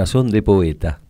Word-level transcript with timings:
Corazón 0.00 0.30
de 0.30 0.40
poeta. 0.40 1.02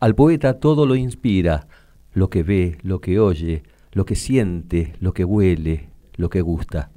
Al 0.00 0.16
poeta 0.16 0.58
todo 0.58 0.84
lo 0.84 0.96
inspira, 0.96 1.68
lo 2.12 2.28
que 2.28 2.42
ve, 2.42 2.76
lo 2.82 3.00
que 3.00 3.20
oye, 3.20 3.62
lo 3.92 4.04
que 4.04 4.16
siente, 4.16 4.94
lo 4.98 5.14
que 5.14 5.24
huele, 5.24 5.90
lo 6.16 6.28
que 6.28 6.40
gusta. 6.40 6.90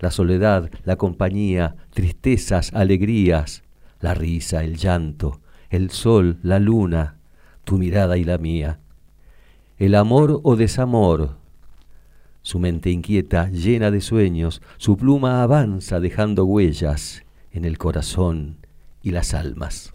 La 0.00 0.10
soledad, 0.10 0.68
la 0.82 0.96
compañía, 0.96 1.76
tristezas, 1.90 2.72
alegrías, 2.74 3.62
la 4.00 4.14
risa, 4.14 4.64
el 4.64 4.78
llanto, 4.78 5.40
el 5.70 5.90
sol, 5.90 6.38
la 6.42 6.58
luna, 6.58 7.18
tu 7.62 7.78
mirada 7.78 8.18
y 8.18 8.24
la 8.24 8.36
mía. 8.36 8.80
El 9.78 9.94
amor 9.94 10.40
o 10.42 10.56
desamor. 10.56 11.36
Su 12.42 12.58
mente 12.58 12.90
inquieta, 12.90 13.48
llena 13.48 13.92
de 13.92 14.00
sueños, 14.00 14.60
su 14.76 14.96
pluma 14.96 15.44
avanza 15.44 16.00
dejando 16.00 16.46
huellas 16.46 17.22
en 17.52 17.64
el 17.64 17.78
corazón 17.78 18.63
y 19.04 19.10
las 19.10 19.34
almas. 19.34 19.93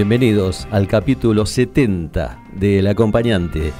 Bienvenidos 0.00 0.66
al 0.70 0.88
capítulo 0.88 1.44
70 1.44 2.44
de 2.54 2.78
El 2.78 2.86
acompañante. 2.86 3.70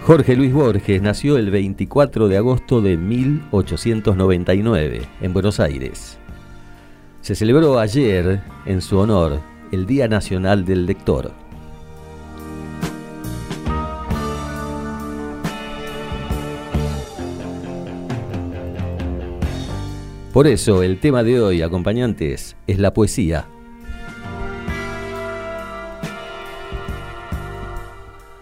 Jorge 0.00 0.34
Luis 0.34 0.54
Borges 0.54 1.02
nació 1.02 1.36
el 1.36 1.50
24 1.50 2.28
de 2.28 2.38
agosto 2.38 2.80
de 2.80 2.96
1899 2.96 5.02
en 5.20 5.32
Buenos 5.34 5.60
Aires. 5.60 6.18
Se 7.20 7.34
celebró 7.34 7.78
ayer, 7.78 8.40
en 8.64 8.80
su 8.80 8.98
honor, 8.98 9.40
el 9.72 9.84
Día 9.84 10.08
Nacional 10.08 10.64
del 10.64 10.86
Lector. 10.86 11.32
Por 20.34 20.48
eso 20.48 20.82
el 20.82 20.98
tema 20.98 21.22
de 21.22 21.40
hoy, 21.40 21.62
acompañantes, 21.62 22.56
es 22.66 22.80
la 22.80 22.92
poesía. 22.92 23.46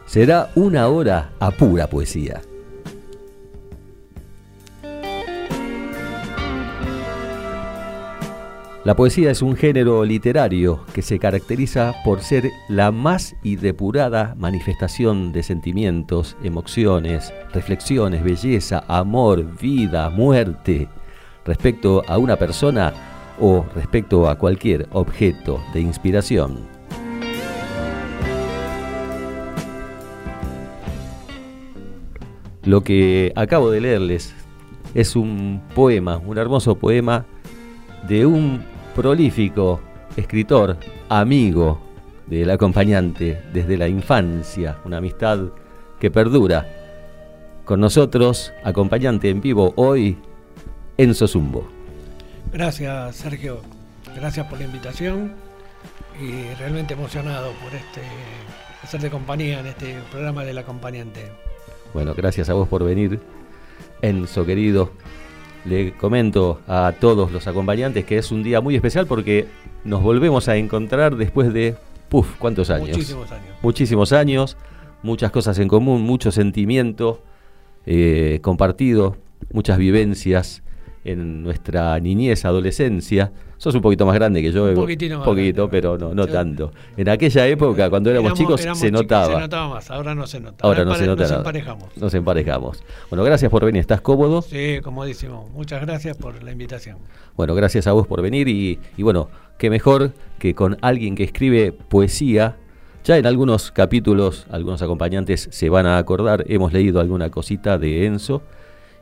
Será 0.07 0.51
una 0.55 0.89
hora 0.89 1.33
a 1.39 1.51
pura 1.51 1.89
poesía. 1.89 2.41
La 8.85 8.97
poesía 8.97 9.31
es 9.31 9.43
un 9.43 9.55
género 9.55 10.03
literario 10.07 10.87
que 10.95 11.03
se 11.03 11.19
caracteriza 11.19 11.95
por 12.07 12.23
ser 12.23 12.49
la 12.71 12.91
más 12.91 13.35
y 13.43 13.59
manifestación 14.39 15.31
de 15.31 15.43
sentimientos, 15.43 16.39
emociones, 16.43 17.35
reflexiones, 17.53 18.25
belleza, 18.25 18.83
amor, 18.89 19.61
vida, 19.61 20.09
muerte, 20.09 20.89
respecto 21.45 22.03
a 22.07 22.19
una 22.19 22.37
persona 22.37 22.93
o 23.41 23.65
respecto 23.75 24.29
a 24.29 24.37
cualquier 24.37 24.89
objeto 24.93 25.61
de 25.73 25.81
inspiración. 25.81 26.67
Lo 32.65 32.83
que 32.83 33.33
acabo 33.35 33.71
de 33.71 33.81
leerles 33.81 34.35
es 34.95 35.17
un 35.17 35.61
poema, 35.75 36.19
un 36.19 36.39
hermoso 36.39 36.77
poema 36.77 37.25
de 38.07 38.25
un 38.25 38.63
prolífico 38.95 39.81
escritor, 40.17 40.77
amigo 41.09 41.81
del 42.27 42.51
acompañante 42.51 43.41
desde 43.53 43.77
la 43.77 43.89
infancia, 43.89 44.79
una 44.85 44.99
amistad 44.99 45.41
que 45.99 46.11
perdura. 46.11 46.67
Con 47.65 47.81
nosotros, 47.81 48.53
acompañante 48.65 49.29
en 49.31 49.41
vivo 49.41 49.73
hoy, 49.77 50.19
Enzo 51.03 51.27
Zumbo. 51.27 51.67
Gracias, 52.53 53.17
Sergio. 53.17 53.61
Gracias 54.15 54.47
por 54.47 54.61
la 54.61 54.67
invitación 54.67 55.33
y 56.21 56.55
realmente 56.55 56.95
emocionado 56.95 57.51
por 57.55 57.75
este 57.75 58.03
hacer 58.85 59.01
de 59.01 59.11
compañía 59.11 59.59
en 59.59 59.67
este 59.67 59.97
programa 60.13 60.45
del 60.45 60.59
acompañante. 60.59 61.33
Bueno, 61.93 62.15
gracias 62.15 62.51
a 62.51 62.55
vos 62.55 62.69
por 62.69 62.85
venir, 62.85 63.19
Enzo 64.01 64.47
querido. 64.47 64.93
Le 65.65 65.93
comento 65.95 66.61
a 66.69 66.95
todos 67.01 67.33
los 67.33 67.49
acompañantes 67.49 68.05
que 68.05 68.19
es 68.19 68.31
un 68.31 68.45
día 68.45 68.61
muy 68.61 68.77
especial 68.77 69.09
porque 69.09 69.49
nos 69.83 70.05
volvemos 70.05 70.49
a 70.49 70.57
encontrar 70.57 71.17
después 71.17 71.53
de, 71.53 71.75
puf, 72.09 72.37
¿cuántos 72.39 72.71
años? 72.71 72.91
Muchísimos 72.91 73.33
años. 73.33 73.57
Muchísimos 73.61 74.13
años, 74.13 74.57
muchas 75.03 75.33
cosas 75.33 75.59
en 75.59 75.67
común, 75.67 76.03
mucho 76.03 76.31
sentimiento 76.31 77.25
eh, 77.87 78.39
compartido, 78.41 79.17
muchas 79.53 79.79
vivencias 79.79 80.62
en 81.05 81.43
nuestra 81.43 81.99
niñez, 82.01 82.45
adolescencia. 82.45 83.33
Sos 83.57 83.75
un 83.77 83.81
poquito 83.81 84.05
más 84.07 84.15
grande 84.17 84.43
que 84.43 84.51
yo, 84.51 84.65
un 84.65 84.75
poquitito, 84.75 85.19
más 85.19 85.25
poquito 85.25 85.71
pero 85.71 85.97
no, 85.97 86.15
no 86.15 86.27
tanto. 86.27 86.73
En 86.97 87.09
aquella 87.09 87.47
época, 87.47 87.89
cuando 87.91 88.11
éramos, 88.11 88.35
chicos, 88.35 88.61
se 88.61 88.91
notaba. 88.91 89.35
Se 89.35 89.41
notaba 89.41 89.69
más, 89.69 89.91
ahora 89.91 90.15
no 90.15 90.27
se 90.27 90.41
nota. 90.41 90.67
Ahora, 90.67 90.85
no 90.85 90.95
se 90.95 91.07
nota. 91.07 91.23
Nos 91.23 91.33
emparejamos. 91.33 91.97
Nos 91.97 92.15
emparejamos. 92.15 92.85
Bueno, 93.09 93.23
gracias 93.25 93.51
por 93.51 93.65
venir. 93.65 93.81
¿Estás 93.81 94.01
cómodo? 94.01 94.43
Sí, 94.43 94.81
comodísimo. 94.83 95.49
Muchas 95.55 95.81
gracias 95.83 96.17
por 96.17 96.43
la 96.43 96.51
invitación. 96.51 96.99
Bueno, 97.37 97.55
gracias 97.55 97.87
a 97.87 97.93
vos 97.93 98.07
por 98.07 98.21
venir 98.21 98.49
y, 98.49 98.81
y 98.97 99.03
bueno, 99.05 99.29
qué 99.59 99.71
mejor 99.71 100.13
que 100.41 100.55
con 100.55 100.77
alguien 100.81 101.15
que 101.15 101.23
escribe 101.25 101.73
poesía. 101.73 102.57
Ya 103.05 103.17
en 103.19 103.27
algunos 103.27 103.73
capítulos, 103.73 104.47
algunos 104.51 104.81
acompañantes 104.81 105.49
se 105.51 105.69
van 105.69 105.87
a 105.87 105.99
acordar, 105.99 106.45
hemos 106.49 106.73
leído 106.73 107.01
alguna 107.01 107.31
cosita 107.31 107.77
de 107.77 108.07
Enzo 108.07 108.43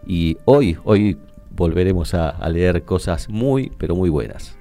y 0.06 0.38
hoy, 0.46 0.78
hoy 0.84 1.18
volveremos 1.50 2.14
a, 2.14 2.48
leer 2.48 2.84
cosas 2.84 3.28
muy, 3.28 3.72
pero 3.78 3.94
muy 3.94 4.08
buenas. 4.08 4.56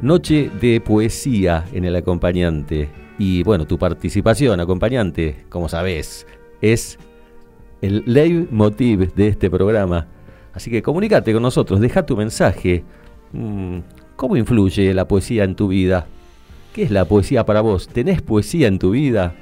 Noche 0.00 0.50
de 0.60 0.80
poesía 0.80 1.64
en 1.72 1.84
el 1.84 1.96
acompañante. 1.96 2.88
Y 3.18 3.42
bueno, 3.42 3.66
tu 3.66 3.78
participación, 3.78 4.60
acompañante, 4.60 5.46
como 5.48 5.68
sabes, 5.68 6.26
es 6.60 6.98
el 7.80 8.02
leitmotiv 8.06 9.14
de 9.14 9.28
este 9.28 9.50
programa. 9.50 10.06
Así 10.52 10.70
que 10.70 10.82
comunícate 10.82 11.32
con 11.32 11.42
nosotros, 11.42 11.80
deja 11.80 12.04
tu 12.04 12.16
mensaje. 12.16 12.84
Mm, 13.32 13.78
¿Cómo 14.16 14.36
influye 14.36 14.94
la 14.94 15.06
poesía 15.06 15.44
en 15.44 15.54
tu 15.54 15.68
vida? 15.68 16.06
¿Qué 16.74 16.82
es 16.82 16.90
la 16.90 17.06
poesía 17.06 17.44
para 17.44 17.60
vos? 17.60 17.88
¿Tenés 17.88 18.22
poesía 18.22 18.68
en 18.68 18.78
tu 18.78 18.90
vida? 18.90 19.34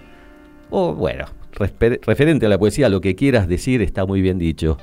O 0.70 0.94
bueno, 0.94 1.26
referente 1.56 2.46
a 2.46 2.48
la 2.48 2.58
poesía, 2.58 2.88
lo 2.88 3.00
que 3.00 3.14
quieras 3.14 3.46
decir 3.48 3.80
está 3.82 4.06
muy 4.06 4.22
bien 4.22 4.38
dicho. 4.38 4.78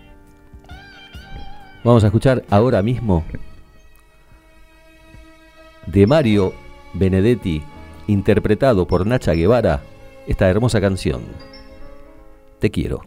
vamos 1.85 2.03
a 2.03 2.09
escuchar 2.09 2.45
ahora 2.51 2.83
mismo 2.83 3.25
de 5.87 6.07
Mario 6.07 6.53
Benedetti, 6.95 7.63
interpretado 8.07 8.87
por 8.87 9.07
Nacha 9.07 9.33
Guevara, 9.33 9.83
esta 10.27 10.49
hermosa 10.49 10.81
canción. 10.81 11.23
Te 12.59 12.71
quiero. 12.71 13.03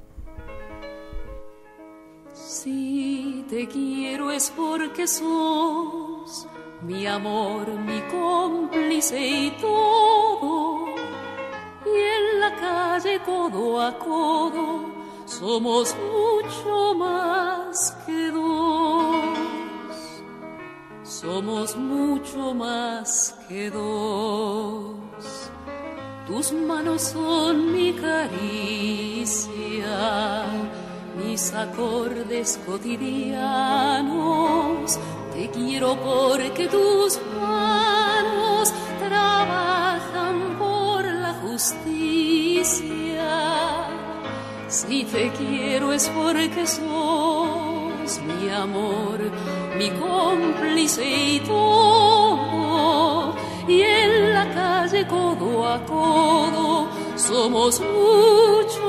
Si 2.33 3.45
te 3.49 3.67
quiero 3.67 4.31
es 4.31 4.51
porque 4.55 5.07
sos 5.07 6.10
mi 6.83 7.05
amor, 7.05 7.67
mi 7.67 8.01
cómplice 8.11 9.19
y 9.19 9.51
todo. 9.61 10.87
Y 11.85 11.99
en 12.17 12.39
la 12.39 12.55
calle 12.55 13.19
codo 13.25 13.81
a 13.81 13.97
codo 13.97 14.85
somos 15.25 15.95
mucho 15.95 16.95
más 16.95 17.91
que 18.05 18.31
dos. 18.31 19.21
Somos 21.03 21.75
mucho 21.75 22.53
más 22.53 23.35
que 23.47 23.69
dos. 23.69 24.95
Tus 26.27 26.53
manos 26.53 27.01
son 27.01 27.73
mi 27.73 27.93
caricia 27.93 29.51
mis 31.17 31.53
acordes 31.53 32.59
cotidianos. 32.65 33.39
Te 35.41 35.49
quiero 35.49 35.95
porque 35.95 36.67
tus 36.67 37.19
manos 37.41 38.71
trabajan 38.99 40.55
por 40.59 41.03
la 41.03 41.33
justicia. 41.33 42.77
Si 44.67 45.03
te 45.03 45.31
quiero 45.31 45.93
es 45.93 46.07
porque 46.09 46.67
sos 46.67 48.19
mi 48.21 48.49
amor, 48.51 49.19
mi 49.79 49.89
cómplice 49.89 51.03
y 51.03 51.39
todo. 51.39 53.33
Y 53.67 53.81
en 53.81 54.33
la 54.33 54.45
calle 54.53 55.07
codo 55.07 55.65
a 55.65 55.83
codo 55.87 56.87
somos 57.15 57.79
mucho 57.79 58.80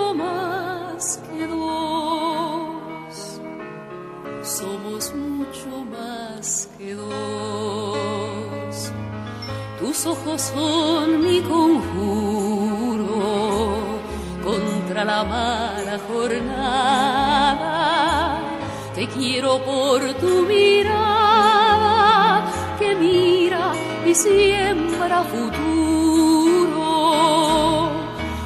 que. 6.83 6.97
Tus 9.79 10.07
ojos 10.07 10.41
son 10.41 11.23
mi 11.25 11.41
conjuro 11.41 13.07
contra 14.45 15.05
la 15.05 15.25
mala 15.25 15.99
jornada. 16.09 17.69
Te 18.95 19.09
quiero 19.09 19.59
por 19.65 20.01
tu 20.15 20.47
mirada 20.47 22.45
que 22.79 22.95
mira 22.95 23.73
y 24.07 24.15
siembra 24.15 25.25
futuro. 25.25 25.51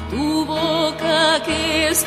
Tu 0.09 0.45
boca 0.45 1.43
que 1.45 1.89
es 1.89 2.03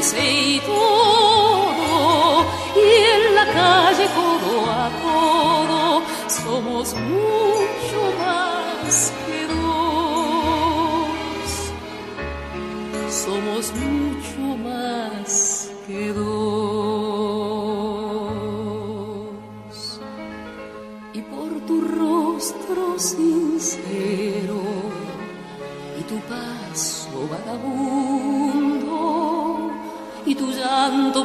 cómplice 0.00 0.32
y 0.32 0.60
todo. 0.60 2.44
Y 2.74 2.78
en 3.14 3.34
la 3.34 3.46
calle 3.46 4.06
codo 4.14 4.70
a 4.70 4.90
codo 5.02 6.02
somos 6.28 6.94
mucho 6.94 7.39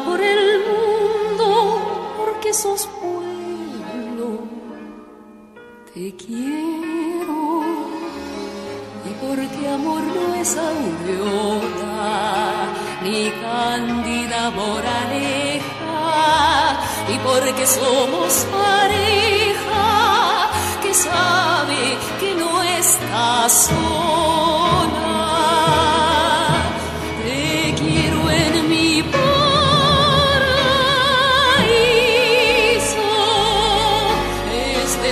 por 0.04 0.20
el 0.22 0.62
mundo 0.70 1.80
porque 2.18 2.54
sos 2.54 2.88
pueblo 3.02 4.40
te 5.94 6.16
quiero 6.16 7.62
y 9.06 9.12
porque 9.26 9.70
amor 9.70 10.02
no 10.02 10.36
es 10.36 10.58
aureola 10.58 11.96
ni 13.04 13.30
cándida 13.42 14.50
moraleja 14.52 15.66
y 17.14 17.18
porque 17.20 17.66
somos 17.68 18.46
pareja 18.52 20.50
que 20.82 20.94
sabe 20.94 21.98
que 22.20 22.36
no 22.36 22.64
está 22.64 23.48
sola. 23.50 24.45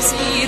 Es 0.04 0.43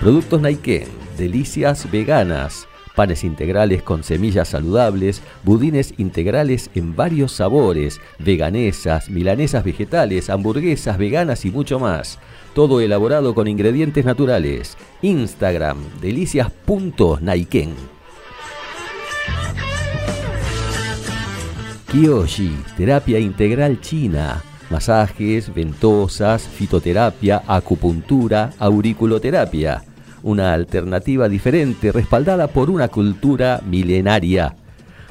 Productos 0.00 0.40
Nike, 0.40 0.86
delicias 1.16 1.90
veganas, 1.90 2.68
panes 2.94 3.24
integrales 3.24 3.82
con 3.82 4.04
semillas 4.04 4.46
saludables, 4.46 5.22
budines 5.42 5.92
integrales 5.98 6.70
en 6.76 6.94
varios 6.94 7.32
sabores, 7.32 8.00
veganesas, 8.20 9.10
milanesas 9.10 9.64
vegetales, 9.64 10.30
hamburguesas 10.30 10.98
veganas 10.98 11.44
y 11.44 11.50
mucho 11.50 11.80
más. 11.80 12.20
Todo 12.54 12.80
elaborado 12.80 13.34
con 13.34 13.48
ingredientes 13.48 14.04
naturales. 14.04 14.76
Instagram, 15.02 15.78
delicias.naiken. 16.00 17.74
Kiyoshi, 21.90 22.56
terapia 22.76 23.18
integral 23.18 23.80
china 23.80 24.44
masajes, 24.70 25.52
ventosas, 25.52 26.42
fitoterapia, 26.42 27.42
acupuntura, 27.46 28.52
auriculoterapia. 28.58 29.87
Una 30.22 30.52
alternativa 30.52 31.28
diferente 31.28 31.92
respaldada 31.92 32.48
por 32.48 32.70
una 32.70 32.88
cultura 32.88 33.60
milenaria. 33.64 34.56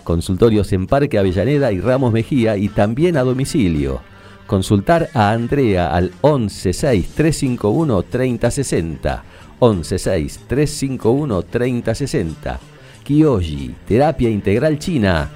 Consultorios 0.04 0.72
en 0.74 0.88
Parque 0.88 1.18
Avellaneda 1.18 1.72
y 1.72 1.80
Ramos 1.80 2.12
Mejía 2.14 2.58
y 2.58 2.70
también 2.70 3.18
a 3.18 3.24
domicilio. 3.24 4.02
Consultar 4.46 5.10
a 5.14 5.32
Andrea 5.32 5.94
al 5.94 6.12
116 6.22 7.08
351 7.16 8.04
3060. 8.04 9.24
116 9.60 10.40
351 10.48 11.42
3060. 11.44 12.60
Kiyoshi, 13.04 13.76
terapia 13.88 14.30
integral 14.30 14.78
china 14.80 15.30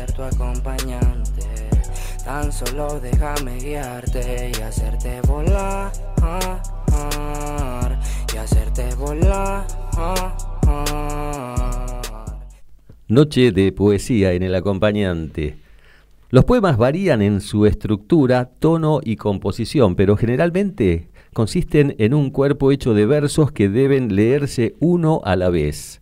Tu 0.05 0.23
acompañante. 0.23 1.69
Tan 2.23 2.51
solo 2.51 2.99
déjame 2.99 3.57
guiarte 3.57 4.51
y 4.55 4.61
hacerte. 4.61 5.21
Y 8.33 8.37
hacerte. 8.37 8.67
Noche 13.09 13.51
de 13.53 13.71
poesía 13.71 14.33
en 14.33 14.43
el 14.43 14.53
acompañante. 14.53 15.57
Los 16.29 16.43
poemas 16.43 16.77
varían 16.77 17.21
en 17.21 17.39
su 17.39 17.65
estructura, 17.65 18.51
tono 18.59 18.99
y 19.01 19.15
composición, 19.15 19.95
pero 19.95 20.17
generalmente 20.17 21.07
consisten 21.33 21.95
en 21.99 22.13
un 22.13 22.31
cuerpo 22.31 22.71
hecho 22.71 22.93
de 22.93 23.05
versos 23.05 23.51
que 23.53 23.69
deben 23.69 24.13
leerse 24.13 24.75
uno 24.79 25.21
a 25.23 25.37
la 25.37 25.49
vez. 25.49 26.01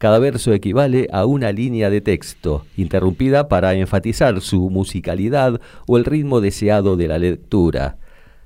Cada 0.00 0.18
verso 0.18 0.54
equivale 0.54 1.08
a 1.12 1.26
una 1.26 1.52
línea 1.52 1.90
de 1.90 2.00
texto, 2.00 2.64
interrumpida 2.78 3.48
para 3.48 3.74
enfatizar 3.74 4.40
su 4.40 4.70
musicalidad 4.70 5.60
o 5.86 5.98
el 5.98 6.06
ritmo 6.06 6.40
deseado 6.40 6.96
de 6.96 7.06
la 7.06 7.18
lectura, 7.18 7.98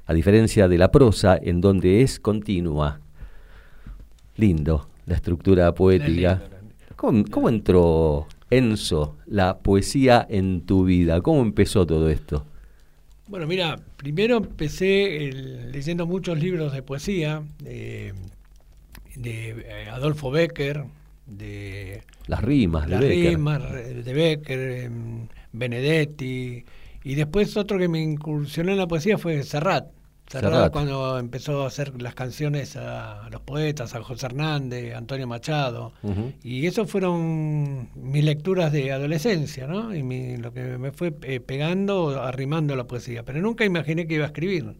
a 0.04 0.14
diferencia 0.14 0.66
de 0.66 0.78
la 0.78 0.90
prosa 0.90 1.38
en 1.40 1.61
donde 1.61 2.02
es 2.02 2.18
continua. 2.18 2.99
Lindo, 4.37 4.88
la 5.06 5.14
estructura 5.14 5.73
poética. 5.76 6.42
¿Cómo, 6.96 7.49
entró, 7.49 8.26
Enzo, 8.50 9.14
la 9.25 9.58
poesía 9.58 10.26
en 10.28 10.62
tu 10.62 10.84
vida? 10.84 11.20
¿Cómo 11.20 11.40
empezó 11.40 11.87
todo 11.87 12.11
esto? 12.11 12.44
Bueno, 13.28 13.46
mira, 13.46 13.78
primero 13.96 14.38
empecé 14.38 15.30
leyendo 15.70 16.04
muchos 16.04 16.37
libros 16.37 16.73
de 16.73 16.82
poesía 16.82 17.44
de 17.61 18.12
eh, 19.25 19.88
Adolfo 19.92 20.32
Becker, 20.32 20.87
de 21.26 22.02
las 22.26 22.43
rimas 22.43 22.88
de 22.88 22.99
Becker. 22.99 24.04
de 24.04 24.12
Becker, 24.12 24.71
em, 24.85 25.28
Benedetti 25.52 26.64
y 27.04 27.14
después 27.14 27.57
otro 27.57 27.78
que 27.78 27.87
me 27.87 28.00
incursionó 28.00 28.73
en 28.73 28.78
la 28.78 28.88
poesía 28.88 29.19
fue 29.19 29.43
Serrat. 29.43 29.87
Serrat, 30.26 30.73
cuando 30.73 31.19
empezó 31.19 31.64
a 31.64 31.66
hacer 31.66 32.00
las 32.00 32.14
canciones 32.14 32.76
a, 32.76 33.28
los 33.31 33.43
poetas, 33.43 33.95
a 33.95 34.02
José 34.02 34.25
Hernández, 34.25 34.95
Antonio 34.95 35.26
Machado. 35.26 35.93
Y 36.43 36.66
eso 36.66 36.87
fueron 36.87 37.90
mis 37.95 38.25
lecturas 38.25 38.73
de 38.73 38.90
adolescencia, 38.90 39.66
¿no? 39.66 39.95
Y 39.95 40.38
lo 40.38 40.54
que 40.54 40.78
me 40.78 40.93
fue 40.93 41.14
eh, 41.23 41.40
pegando, 41.40 42.23
arrimando 42.23 42.75
la 42.75 42.85
poesía. 42.85 43.23
Pero 43.23 43.43
nunca 43.43 43.66
imaginé 43.66 44.07
que 44.07 44.14
iba 44.14 44.25
a 44.25 44.28
escribir. 44.28 44.75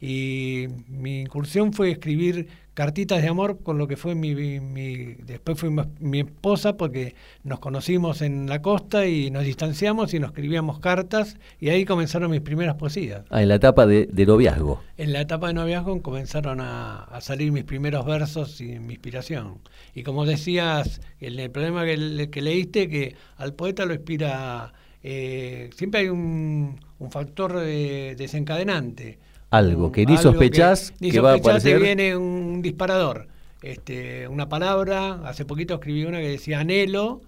Y 0.00 0.68
mi 0.88 1.20
incursión 1.20 1.74
fue 1.74 1.90
escribir 1.90 2.48
cartitas 2.74 3.20
de 3.20 3.28
amor 3.28 3.62
con 3.62 3.76
lo 3.76 3.86
que 3.86 3.96
fue 3.96 4.14
mi, 4.14 4.34
mi, 4.34 5.14
después 5.14 5.58
fue 5.58 5.70
mi 6.00 6.20
esposa 6.20 6.76
porque 6.76 7.14
nos 7.44 7.60
conocimos 7.60 8.22
en 8.22 8.48
la 8.48 8.62
costa 8.62 9.06
y 9.06 9.30
nos 9.30 9.44
distanciamos 9.44 10.14
y 10.14 10.20
nos 10.20 10.30
escribíamos 10.30 10.80
cartas 10.80 11.36
y 11.60 11.68
ahí 11.68 11.84
comenzaron 11.84 12.30
mis 12.30 12.40
primeras 12.40 12.76
poesías. 12.76 13.24
Ah, 13.30 13.42
en 13.42 13.48
la 13.48 13.56
etapa 13.56 13.86
de, 13.86 14.08
noviazgo. 14.26 14.82
En 14.96 15.12
la 15.12 15.20
etapa 15.20 15.48
de 15.48 15.54
noviazgo 15.54 16.00
comenzaron 16.02 16.60
a, 16.60 17.08
salir 17.20 17.52
mis 17.52 17.64
primeros 17.64 18.06
versos 18.06 18.60
y 18.60 18.78
mi 18.78 18.94
inspiración. 18.94 19.58
Y 19.94 20.02
como 20.02 20.24
decías, 20.24 21.00
el, 21.20 21.38
el 21.38 21.50
problema 21.50 21.84
que, 21.84 22.30
que, 22.30 22.42
leíste, 22.42 22.88
que 22.88 23.14
al 23.36 23.54
poeta 23.54 23.84
lo 23.84 23.92
inspira, 23.92 24.72
eh, 25.02 25.68
siempre 25.76 26.00
hay 26.00 26.08
un, 26.08 26.80
un 26.98 27.10
factor 27.10 27.60
desencadenante 27.60 29.18
algo 29.52 29.92
que 29.92 30.06
ni 30.06 30.16
sospechás 30.16 30.92
que, 30.98 31.20
va 31.20 31.32
a 31.32 31.36
aparecer. 31.36 31.78
viene 31.78 32.16
un 32.16 32.62
disparador. 32.62 33.28
Este, 33.62 34.26
una 34.26 34.48
palabra, 34.48 35.20
hace 35.28 35.44
poquito 35.44 35.74
escribí 35.74 36.04
una 36.04 36.18
que 36.20 36.28
decía 36.28 36.60
anhelo 36.60 37.20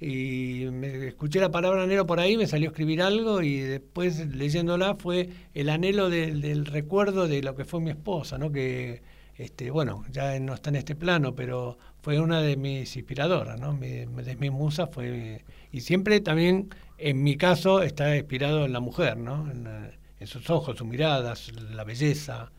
y 0.00 0.66
me 0.70 1.08
escuché 1.08 1.40
la 1.40 1.50
palabra 1.50 1.82
anhelo 1.82 2.06
por 2.06 2.20
ahí, 2.20 2.36
me 2.36 2.46
salió 2.46 2.68
a 2.68 2.72
escribir 2.72 3.02
algo 3.02 3.42
y 3.42 3.58
después 3.58 4.26
leyéndola 4.28 4.94
fue 4.94 5.28
el 5.54 5.68
anhelo 5.68 6.08
del, 6.08 6.66
recuerdo 6.66 7.26
de 7.26 7.42
lo 7.42 7.56
que 7.56 7.64
fue 7.64 7.80
mi 7.80 7.90
esposa, 7.90 8.38
¿no? 8.38 8.52
Que 8.52 9.02
este, 9.36 9.72
bueno, 9.72 10.04
ya 10.12 10.38
no 10.38 10.54
está 10.54 10.70
en 10.70 10.76
este 10.76 10.94
plano, 10.94 11.34
pero 11.34 11.78
fue 12.00 12.20
una 12.20 12.40
de 12.42 12.56
mis 12.56 12.96
inspiradoras, 12.96 13.58
¿no? 13.58 13.74
de 13.74 14.36
mis 14.38 14.52
musas 14.52 14.88
fue 14.92 15.44
y 15.72 15.80
siempre 15.80 16.20
también 16.20 16.68
en 16.98 17.24
mi 17.24 17.36
caso 17.36 17.82
está 17.82 18.16
inspirado 18.16 18.64
en 18.66 18.72
la 18.72 18.80
mujer, 18.80 19.16
¿no? 19.16 19.50
en 19.50 19.66
sus 20.26 20.48
ojos, 20.50 20.76
sus 20.78 20.86
miradas, 20.86 21.52
la 21.72 21.84
belleza. 21.84 22.50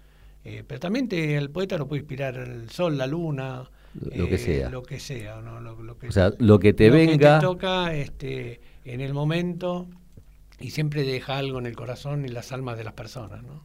Eh, 0.46 0.64
pero 0.68 0.80
también 0.80 1.08
el 1.12 1.50
poeta 1.50 1.78
lo 1.78 1.88
puede 1.88 2.02
inspirar 2.02 2.36
el 2.36 2.70
sol, 2.70 2.98
la 2.98 3.08
luna, 3.08 3.70
lo 3.94 4.28
que 4.28 4.38
sea. 4.38 4.70
Lo 4.70 4.84
que 4.84 5.00
sea, 5.00 5.42
¿no? 5.42 5.60
lo, 5.60 5.98
que, 5.98 6.08
o 6.08 6.12
sea, 6.12 6.34
lo 6.40 6.60
que 6.60 6.74
te 6.74 6.90
venga. 6.90 7.40
te 7.40 7.46
toca 7.46 7.94
este, 7.94 8.60
en 8.84 9.02
el 9.02 9.14
momento 9.14 9.88
y 10.60 10.72
siempre 10.72 11.04
deja 11.04 11.38
algo 11.38 11.60
en 11.60 11.66
el 11.66 11.76
corazón 11.76 12.26
y 12.26 12.30
las 12.30 12.52
almas 12.52 12.78
de 12.78 12.84
las 12.84 12.94
personas, 12.94 13.44
¿no? 13.44 13.64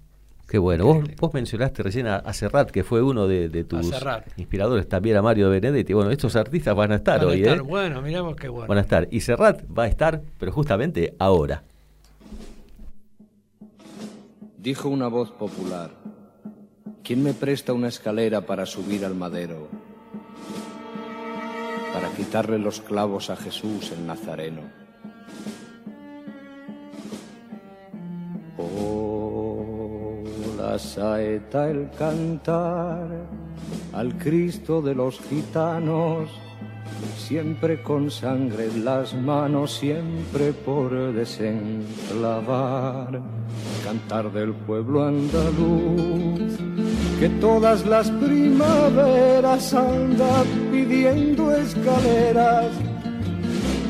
Qué 0.49 0.57
bueno. 0.57 0.85
Vos, 0.85 1.05
vos, 1.21 1.35
mencionaste 1.35 1.83
recién 1.83 2.07
a, 2.07 2.33
Serrat, 2.33 2.71
que 2.71 2.83
fue 2.83 3.03
uno 3.03 3.29
de, 3.29 3.65
tus 3.65 3.93
inspiradores, 4.37 4.89
también 4.89 5.19
a 5.19 5.23
Mario 5.23 5.51
Benedetti. 5.51 5.93
Bueno, 5.93 6.11
estos 6.11 6.37
artistas 6.37 6.75
van 6.75 6.93
a 6.93 6.97
estar 6.97 7.23
hoy. 7.23 7.45
¿eh? 7.45 7.61
Bueno, 7.61 8.01
miramos 8.01 8.35
qué 8.35 8.49
bueno. 8.49 8.67
Van 8.67 8.79
a 8.79 8.81
estar. 8.81 9.07
Y 9.11 9.21
Serrat 9.21 9.63
va 9.67 9.85
a 9.85 9.89
estar, 9.89 10.23
pero 10.39 10.51
justamente 10.51 11.15
ahora. 11.19 11.65
Dijo 14.69 14.91
una 14.91 15.09
voz 15.09 15.31
popular, 15.31 15.93
¿quién 17.03 17.23
me 17.23 17.33
presta 17.33 17.73
una 17.73 17.89
escalera 17.89 18.43
para 18.43 18.67
subir 18.67 19.03
al 19.07 19.15
madero? 19.15 19.67
Para 21.95 22.11
quitarle 22.11 22.59
los 22.59 22.83
clavos 22.83 23.31
a 23.31 23.37
Jesús 23.37 23.93
el 23.93 24.07
Nazareno. 24.07 24.61
Oh, 28.59 30.23
la 30.59 30.79
saeta 30.79 31.71
el 31.71 31.89
cantar 31.93 33.09
al 33.95 34.19
Cristo 34.19 34.83
de 34.83 34.95
los 34.95 35.19
gitanos 35.31 36.29
siempre 37.17 37.83
con 37.83 38.11
sangre 38.11 38.67
en 38.67 38.85
las 38.85 39.15
manos, 39.15 39.75
siempre 39.75 40.53
por 40.53 41.13
desenclavar, 41.13 43.21
cantar 43.85 44.33
del 44.33 44.55
pueblo 44.55 45.05
andaluz, 45.05 46.59
que 47.21 47.29
todas 47.41 47.87
las 47.87 48.11
primaveras 48.11 49.75
anda 49.75 50.45
pidiendo 50.71 51.55
escaleras 51.55 52.67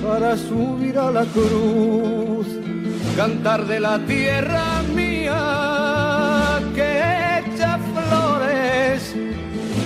para 0.03 0.37
subir 0.37 0.99
a 0.99 1.11
la 1.11 1.25
cruz, 1.27 2.47
cantar 3.17 3.67
de 3.67 3.81
la 3.81 3.99
tierra 4.07 4.78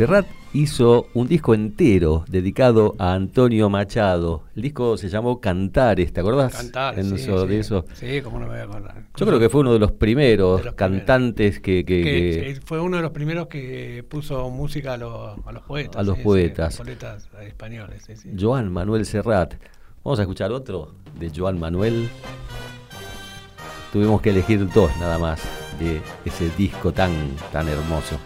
Serrat 0.00 0.26
hizo 0.54 1.08
un 1.12 1.28
disco 1.28 1.52
entero 1.52 2.24
dedicado 2.26 2.94
a 2.98 3.12
Antonio 3.12 3.68
Machado. 3.68 4.44
El 4.56 4.62
disco 4.62 4.96
se 4.96 5.10
llamó 5.10 5.42
Cantares, 5.42 6.10
¿te 6.14 6.20
acordás? 6.20 6.54
Cantares, 6.56 7.06
sí, 7.06 7.14
eso- 7.16 7.42
sí. 7.42 7.48
de 7.48 7.58
eso. 7.60 7.84
Sí, 7.92 8.22
cómo 8.22 8.38
no 8.38 8.46
me 8.46 8.52
voy 8.52 8.60
a 8.60 8.62
acordar. 8.62 8.94
Yo 9.14 9.26
creo 9.26 9.38
que 9.38 9.50
fue 9.50 9.60
uno 9.60 9.74
de 9.74 9.78
los 9.78 9.92
primeros 9.92 10.60
De 10.60 10.64
los 10.64 10.74
cantantes 10.74 11.60
que, 11.60 11.84
que- 11.84 12.02
que 12.02 12.54
que- 12.54 12.60
fue 12.64 12.80
uno 12.80 12.96
de 12.96 13.02
los 13.02 13.10
primeros 13.10 13.48
que 13.48 14.02
puso 14.08 14.48
música 14.48 14.94
a 14.94 14.96
los, 14.96 15.36
a 15.46 15.52
los 15.52 15.62
poetas. 15.64 15.96
A 15.96 16.02
los 16.02 16.16
sí, 16.16 16.22
poetas. 16.24 16.78
poetas 16.78 17.28
españoles. 17.46 18.06
Joan 18.40 18.72
Manuel 18.72 19.04
Serrat. 19.04 19.52
Vamos 20.02 20.18
a 20.18 20.22
escuchar 20.22 20.50
otro 20.50 20.94
de 21.18 21.30
Joan 21.36 21.60
Manuel. 21.60 22.08
Tuvimos 23.92 24.22
que 24.22 24.30
elegir 24.30 24.66
dos 24.72 24.90
nada 24.98 25.18
más 25.18 25.42
de 25.78 26.00
ese 26.24 26.48
disco 26.56 26.90
tan, 26.90 27.12
tan 27.52 27.68
hermoso. 27.68 28.18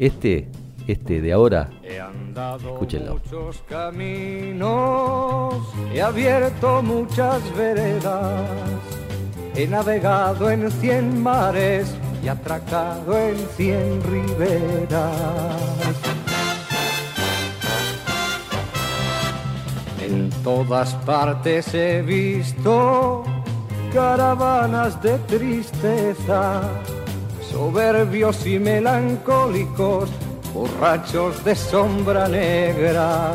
Este, 0.00 0.48
este 0.86 1.20
de 1.20 1.30
ahora, 1.30 1.68
He 1.82 2.00
andado 2.00 2.72
Escúchenlo. 2.72 3.20
muchos 3.22 3.62
caminos, 3.68 5.54
he 5.92 6.00
abierto 6.00 6.82
muchas 6.82 7.42
veredas, 7.54 8.48
he 9.54 9.66
navegado 9.66 10.50
en 10.50 10.70
cien 10.70 11.22
mares 11.22 11.94
y 12.24 12.28
atracado 12.28 13.18
en 13.18 13.36
cien 13.58 14.02
riberas. 14.04 15.60
En 20.00 20.30
todas 20.42 20.94
partes 21.04 21.74
he 21.74 22.00
visto 22.00 23.22
caravanas 23.92 25.02
de 25.02 25.18
tristeza, 25.18 26.62
soberbios 27.50 28.46
y 28.46 28.58
melancólicos, 28.58 30.08
borrachos 30.54 31.44
de 31.44 31.54
sombra 31.54 32.28
negra. 32.28 33.32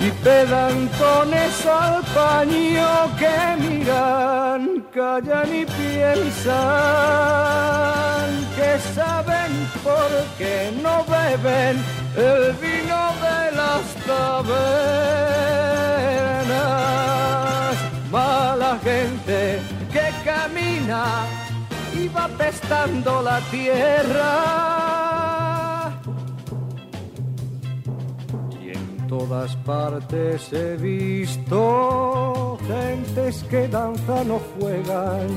Y 0.00 0.10
pedantones 0.22 1.66
al 1.66 2.02
paño 2.14 2.88
que 3.18 3.56
miran, 3.60 4.84
callan 4.94 5.54
y 5.54 5.64
piensan 5.64 6.46
que 8.56 8.78
saben 8.94 9.52
por 9.82 10.10
qué 10.38 10.72
no 10.82 11.04
beben 11.04 11.76
el 12.16 12.52
vino 12.64 13.00
de 13.24 13.38
las 13.56 13.84
tabernas. 14.06 14.66
Mala 18.10 18.78
gente 18.82 19.75
que 19.96 20.08
camina 20.30 21.04
y 21.94 22.08
va 22.08 22.28
pestando 22.28 23.22
la 23.22 23.40
tierra. 23.50 24.30
Y 28.62 28.64
en 28.76 29.06
todas 29.08 29.56
partes 29.56 30.52
he 30.52 30.76
visto 30.76 32.58
gentes 32.68 33.42
que 33.44 33.68
danzan 33.68 34.30
o 34.32 34.40
juegan 34.58 35.28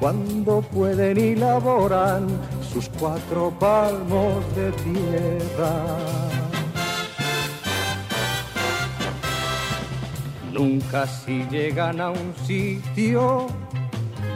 cuando 0.00 0.62
pueden 0.62 1.18
y 1.18 1.34
laboran 1.34 2.26
sus 2.72 2.88
cuatro 2.98 3.52
palmos 3.58 4.42
de 4.56 4.72
tierra. 4.72 6.39
Nunca 10.52 11.06
si 11.06 11.44
llegan 11.50 12.00
a 12.00 12.10
un 12.10 12.34
sitio 12.46 13.46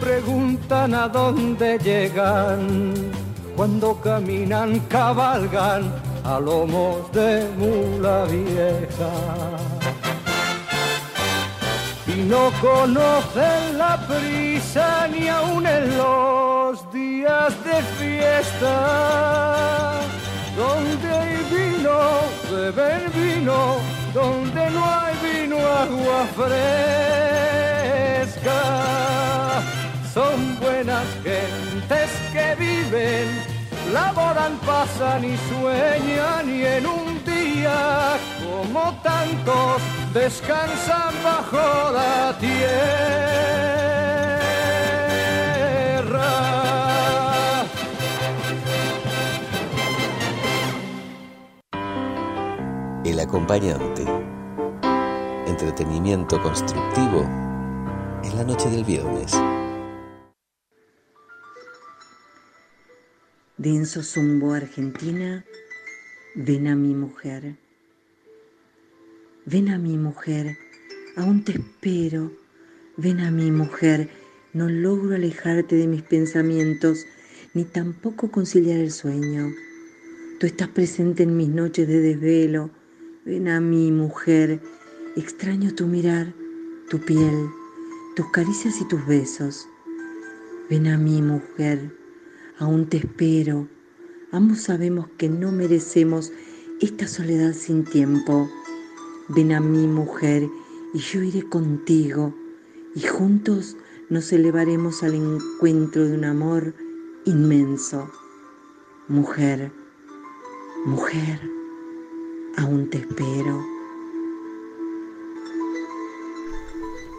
preguntan 0.01 0.95
a 0.95 1.09
dónde 1.09 1.79
llegan. 1.79 2.95
Cuando 3.57 4.01
caminan, 4.01 4.81
cabalgan 4.89 5.93
a 6.25 6.39
lomos 6.41 7.11
de 7.13 7.49
mula 7.57 8.25
vieja. 8.25 9.13
Y 12.07 12.17
no 12.33 12.51
conocen 12.61 13.79
la 13.79 13.95
prisa 14.07 15.09
ni 15.09 15.29
aun 15.29 15.67
en 15.67 15.97
los 15.97 16.93
días 16.93 17.53
de 17.65 17.83
fiesta. 17.99 18.75
Donde 20.57 21.09
hay 21.09 21.37
vino, 21.51 21.99
beben 22.51 23.03
vino, 23.15 23.59
donde 24.13 24.71
no 24.71 24.85
hay 24.85 25.15
vino, 25.23 25.34
agua 25.69 26.27
fresca. 26.37 26.61
Son 30.13 30.59
buenas 30.61 31.07
gentes 31.23 32.11
que 32.33 32.55
viven, 32.57 33.27
laboran, 33.93 34.59
pasan 34.67 35.25
y 35.25 35.37
sueñan 35.49 36.49
y 36.49 36.65
en 36.65 36.87
un 36.87 37.25
día 37.25 38.17
como 38.43 38.95
tantos 39.03 39.83
descansan 40.13 41.15
bajo 41.23 41.93
la 41.93 42.37
tierra. 42.39 43.15
El 53.05 53.21
acompañante. 53.21 54.24
Entretenimiento 55.55 56.43
constructivo 56.43 57.23
en 58.25 58.37
la 58.37 58.43
noche 58.43 58.69
del 58.71 58.83
viernes. 58.83 59.33
Denso 63.57 64.03
Zumbo 64.03 64.53
Argentina, 64.53 65.45
ven 66.35 66.67
a 66.67 66.75
mi 66.75 66.93
mujer. 66.93 67.55
ven 69.47 69.69
a 69.69 69.79
mi 69.79 69.97
mujer, 69.97 70.57
aún 71.17 71.45
te 71.45 71.53
espero, 71.53 72.33
ven 72.97 73.21
a 73.21 73.31
mi 73.31 73.53
mujer, 73.53 74.09
no 74.55 74.69
logro 74.69 75.15
alejarte 75.15 75.77
de 75.77 75.87
mis 75.87 76.03
pensamientos, 76.03 77.07
ni 77.55 77.63
tampoco 77.63 78.29
conciliar 78.29 78.81
el 78.81 78.91
sueño. 78.91 79.53
Tú 80.41 80.49
estás 80.49 80.67
presente 80.67 81.23
en 81.23 81.37
mis 81.37 81.49
noches 81.49 81.87
de 81.87 82.01
desvelo, 82.01 82.71
ven 83.25 83.47
a 83.47 83.61
mi 83.61 83.93
mujer, 83.93 84.61
extraño 85.17 85.73
tu 85.75 85.87
mirar, 85.87 86.35
tu 86.91 86.99
piel, 86.99 87.49
tus 88.17 88.31
caricias 88.31 88.81
y 88.81 88.85
tus 88.89 89.07
besos. 89.07 89.69
Ven 90.69 90.89
a 90.89 90.99
mí, 90.99 91.23
mujer, 91.23 91.97
aún 92.59 92.89
te 92.89 92.97
espero. 92.97 93.69
Ambos 94.33 94.63
sabemos 94.63 95.09
que 95.17 95.29
no 95.29 95.53
merecemos 95.53 96.33
esta 96.81 97.07
soledad 97.07 97.53
sin 97.53 97.85
tiempo. 97.85 98.49
Ven 99.29 99.53
a 99.53 99.61
mí, 99.61 99.87
mujer, 99.87 100.49
y 100.93 100.99
yo 100.99 101.23
iré 101.23 101.49
contigo, 101.49 102.35
y 102.95 103.03
juntos 103.03 103.77
nos 104.11 104.33
elevaremos 104.33 105.03
al 105.03 105.15
encuentro 105.15 106.05
de 106.07 106.15
un 106.15 106.25
amor 106.25 106.75
inmenso. 107.25 108.11
Mujer, 109.07 109.71
mujer, 110.87 111.41
aún 112.57 112.91
te 112.91 112.99
espero. 112.99 113.74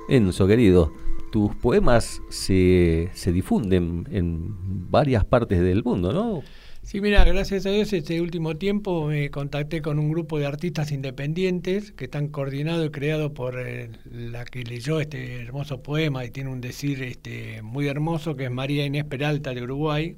Enzo, 0.07 0.47
querido, 0.47 0.93
tus 1.31 1.55
poemas 1.55 2.21
se, 2.29 3.09
se 3.13 3.31
difunden 3.31 4.07
en 4.11 4.89
varias 4.89 5.25
partes 5.25 5.59
del 5.61 5.83
mundo, 5.83 6.13
¿no? 6.13 6.43
Sí, 6.85 7.01
mira, 7.01 7.23
gracias 7.23 7.65
a 7.65 7.71
Dios 7.71 7.91
este 7.93 8.21
último 8.21 8.57
tiempo 8.57 9.07
me 9.07 9.31
contacté 9.31 9.81
con 9.81 9.97
un 9.97 10.11
grupo 10.11 10.37
de 10.37 10.45
artistas 10.45 10.91
independientes 10.91 11.91
que 11.91 12.05
están 12.05 12.27
coordinados 12.27 12.85
y 12.85 12.89
creados 12.91 13.31
por 13.31 13.59
eh, 13.59 13.89
la 14.11 14.45
que 14.45 14.63
leyó 14.63 14.99
este 14.99 15.41
hermoso 15.41 15.81
poema 15.81 16.23
y 16.25 16.29
tiene 16.29 16.51
un 16.51 16.61
decir 16.61 17.01
este 17.01 17.63
muy 17.63 17.87
hermoso 17.87 18.35
que 18.35 18.43
es 18.43 18.51
María 18.51 18.85
Inés 18.85 19.05
Peralta 19.05 19.55
de 19.55 19.63
Uruguay. 19.63 20.15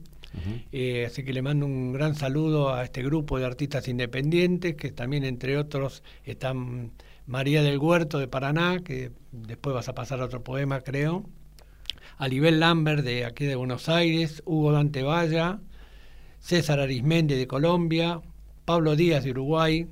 Eh, 0.73 1.05
así 1.07 1.23
que 1.23 1.31
le 1.31 1.41
mando 1.41 1.65
un 1.65 1.93
gran 1.93 2.15
saludo 2.15 2.73
a 2.73 2.83
este 2.83 3.01
grupo 3.01 3.39
de 3.39 3.45
artistas 3.45 3.87
independientes 3.87 4.75
que 4.75 4.91
también 4.91 5.23
entre 5.23 5.57
otros 5.57 6.03
están 6.25 6.91
María 7.27 7.61
del 7.61 7.77
Huerto 7.77 8.19
de 8.19 8.29
Paraná, 8.29 8.79
que 8.83 9.11
después 9.33 9.73
vas 9.73 9.89
a 9.89 9.93
pasar 9.93 10.21
a 10.21 10.25
otro 10.25 10.43
poema, 10.43 10.79
creo. 10.81 11.25
Alibel 12.17 12.61
Lambert 12.61 13.03
de 13.03 13.25
aquí 13.25 13.45
de 13.45 13.55
Buenos 13.55 13.89
Aires, 13.89 14.41
Hugo 14.45 14.71
Dante 14.71 15.03
Valla, 15.03 15.59
César 16.39 16.79
Arismendi 16.79 17.35
de 17.35 17.45
Colombia, 17.45 18.21
Pablo 18.63 18.95
Díaz 18.95 19.25
de 19.25 19.31
Uruguay, 19.31 19.87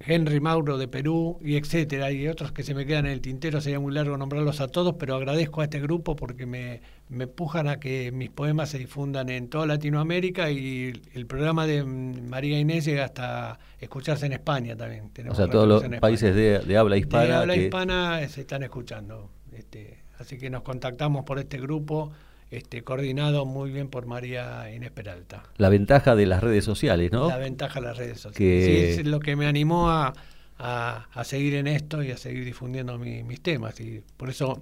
Henry 0.00 0.40
Mauro 0.40 0.76
de 0.76 0.88
Perú 0.88 1.38
y 1.42 1.56
etcétera, 1.56 2.10
y 2.10 2.28
otros 2.28 2.52
que 2.52 2.62
se 2.62 2.74
me 2.74 2.84
quedan 2.84 3.06
en 3.06 3.12
el 3.12 3.20
tintero, 3.20 3.60
sería 3.60 3.80
muy 3.80 3.92
largo 3.92 4.16
nombrarlos 4.16 4.60
a 4.60 4.68
todos, 4.68 4.96
pero 4.98 5.14
agradezco 5.14 5.60
a 5.60 5.64
este 5.64 5.80
grupo 5.80 6.16
porque 6.16 6.46
me, 6.46 6.82
me 7.08 7.24
empujan 7.24 7.68
a 7.68 7.80
que 7.80 8.12
mis 8.12 8.30
poemas 8.30 8.70
se 8.70 8.78
difundan 8.78 9.28
en 9.30 9.48
toda 9.48 9.66
Latinoamérica 9.66 10.50
y 10.50 10.92
el 11.14 11.26
programa 11.26 11.66
de 11.66 11.84
María 11.84 12.58
Inés 12.58 12.84
llega 12.84 13.04
hasta 13.04 13.58
escucharse 13.78 14.26
en 14.26 14.32
España 14.32 14.76
también. 14.76 15.10
o 15.28 15.34
sea, 15.34 15.48
todos 15.48 15.68
los 15.68 16.00
países 16.00 16.34
de, 16.34 16.76
habla 16.76 16.96
hispana. 16.96 17.24
De 17.24 17.34
habla 17.34 17.56
hispana 17.56 18.28
se 18.28 18.42
están 18.42 18.62
escuchando. 18.62 19.30
Este, 19.52 20.02
así 20.18 20.36
que 20.38 20.50
nos 20.50 20.62
contactamos 20.62 21.24
por 21.24 21.38
este 21.38 21.58
grupo. 21.58 22.12
Este, 22.50 22.82
coordinado 22.82 23.46
muy 23.46 23.70
bien 23.70 23.88
por 23.88 24.06
María 24.06 24.70
Inés 24.72 24.90
Peralta. 24.90 25.42
La 25.56 25.68
ventaja 25.68 26.14
de 26.14 26.26
las 26.26 26.42
redes 26.42 26.64
sociales, 26.64 27.10
¿no? 27.10 27.28
La 27.28 27.38
ventaja 27.38 27.80
de 27.80 27.86
las 27.86 27.98
redes 27.98 28.20
sociales. 28.20 28.36
Que... 28.36 28.94
Sí, 28.94 29.00
es 29.00 29.06
lo 29.06 29.18
que 29.20 29.34
me 29.34 29.46
animó 29.46 29.90
a, 29.90 30.12
a, 30.58 31.24
seguir 31.24 31.54
en 31.54 31.66
esto 31.66 32.02
y 32.02 32.10
a 32.10 32.16
seguir 32.16 32.44
difundiendo 32.44 32.98
mis 32.98 33.40
temas. 33.40 33.80
Y 33.80 34.02
por 34.16 34.30
eso 34.30 34.60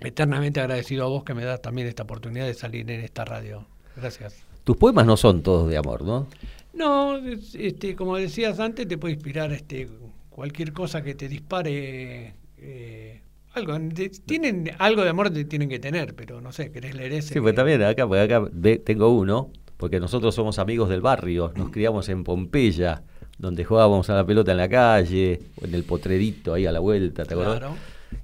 eternamente 0.00 0.60
agradecido 0.60 1.04
a 1.04 1.08
vos 1.08 1.24
que 1.24 1.34
me 1.34 1.44
das 1.44 1.60
también 1.62 1.88
esta 1.88 2.04
oportunidad 2.04 2.46
de 2.46 2.54
salir 2.54 2.90
en 2.90 3.00
esta 3.00 3.24
radio. 3.24 3.66
Gracias. 3.96 4.44
Tus 4.64 4.76
poemas 4.76 5.06
no 5.06 5.16
son 5.16 5.42
todos 5.42 5.68
de 5.70 5.76
amor, 5.76 6.02
¿no? 6.02 6.26
No, 6.74 7.16
este, 7.18 7.96
como 7.96 8.16
decías 8.16 8.60
antes, 8.60 8.86
te 8.86 8.98
puede 8.98 9.14
inspirar 9.14 9.52
este, 9.52 9.88
cualquier 10.28 10.72
cosa 10.72 11.02
que 11.02 11.14
te 11.14 11.28
dispare. 11.28 12.34
Eh, 12.58 13.20
algo, 13.56 13.78
tienen 14.26 14.70
algo 14.78 15.02
de 15.02 15.08
amor 15.08 15.30
tienen 15.30 15.68
que 15.68 15.78
tener, 15.78 16.14
pero 16.14 16.40
no 16.40 16.52
sé, 16.52 16.70
querés 16.70 16.94
leer 16.94 17.12
ese. 17.12 17.34
Sí, 17.34 17.40
pues 17.40 17.54
también 17.54 17.82
acá, 17.82 18.06
pues 18.06 18.22
acá 18.22 18.48
tengo 18.84 19.08
uno, 19.08 19.50
porque 19.76 19.98
nosotros 19.98 20.34
somos 20.34 20.58
amigos 20.58 20.88
del 20.88 21.00
barrio, 21.00 21.52
nos 21.56 21.70
criamos 21.70 22.08
en 22.08 22.22
Pompeya, 22.22 23.02
donde 23.38 23.64
jugábamos 23.64 24.08
a 24.10 24.14
la 24.14 24.26
pelota 24.26 24.52
en 24.52 24.58
la 24.58 24.68
calle, 24.68 25.40
o 25.60 25.64
en 25.64 25.74
el 25.74 25.84
potrerito 25.84 26.54
ahí 26.54 26.66
a 26.66 26.72
la 26.72 26.80
vuelta, 26.80 27.24
¿te 27.24 27.34
acuerdas? 27.34 27.58
Claro. 27.58 27.74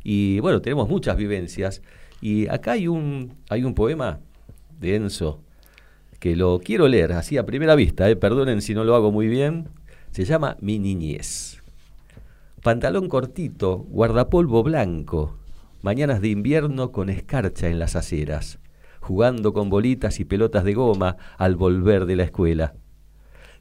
Y 0.05 0.39
bueno, 0.41 0.61
tenemos 0.61 0.89
muchas 0.89 1.17
vivencias. 1.17 1.83
Y 2.21 2.47
acá 2.49 2.73
hay 2.73 2.87
un, 2.87 3.35
hay 3.49 3.65
un 3.65 3.75
poema 3.75 4.21
de 4.79 4.97
Enzo 4.97 5.43
que 6.21 6.37
lo 6.37 6.61
quiero 6.61 6.87
leer 6.87 7.13
así 7.13 7.37
a 7.37 7.45
primera 7.45 7.75
vista, 7.75 8.09
eh, 8.09 8.17
perdonen 8.17 8.63
si 8.63 8.75
no 8.75 8.85
lo 8.85 8.95
hago 8.95 9.11
muy 9.11 9.27
bien. 9.27 9.69
Se 10.13 10.25
llama 10.25 10.57
Mi 10.61 10.79
niñez. 10.79 11.52
Pantalón 12.63 13.09
cortito, 13.09 13.79
guardapolvo 13.89 14.63
blanco, 14.63 15.37
mañanas 15.81 16.21
de 16.21 16.29
invierno 16.29 16.93
con 16.93 17.11
escarcha 17.11 17.69
en 17.69 17.81
las 17.81 17.97
aceras, 17.97 18.61
jugando 19.01 19.53
con 19.53 19.69
bolitas 19.69 20.21
y 20.21 20.25
pelotas 20.25 20.63
de 20.63 20.75
goma 20.75 21.17
al 21.39 21.57
volver 21.57 22.07
de 22.07 22.15
la 22.15 22.23
escuela. 22.23 22.75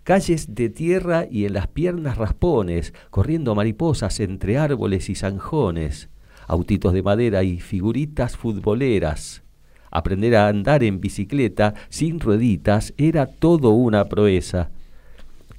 Calles 0.04 0.54
de 0.54 0.70
tierra 0.70 1.26
y 1.28 1.46
en 1.46 1.54
las 1.54 1.66
piernas 1.66 2.20
raspones, 2.20 2.94
corriendo 3.10 3.56
mariposas 3.56 4.20
entre 4.20 4.60
árboles 4.60 5.10
y 5.10 5.16
zanjones, 5.16 6.12
autitos 6.46 6.94
de 6.94 7.02
madera 7.02 7.42
y 7.42 7.60
figuritas 7.60 8.38
futboleras. 8.38 9.42
Aprender 9.90 10.36
a 10.36 10.48
andar 10.48 10.84
en 10.84 11.02
bicicleta 11.02 11.74
sin 11.90 12.20
rueditas 12.20 12.94
era 12.98 13.26
todo 13.26 13.72
una 13.72 14.06
proeza. 14.06 14.70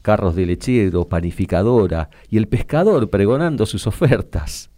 Carros 0.03 0.35
de 0.35 0.47
lechero, 0.47 1.09
panificadora 1.09 2.11
y 2.29 2.37
el 2.37 2.49
pescador 2.49 3.09
pregonando 3.09 3.67
sus 3.67 3.87
ofertas. 3.87 4.71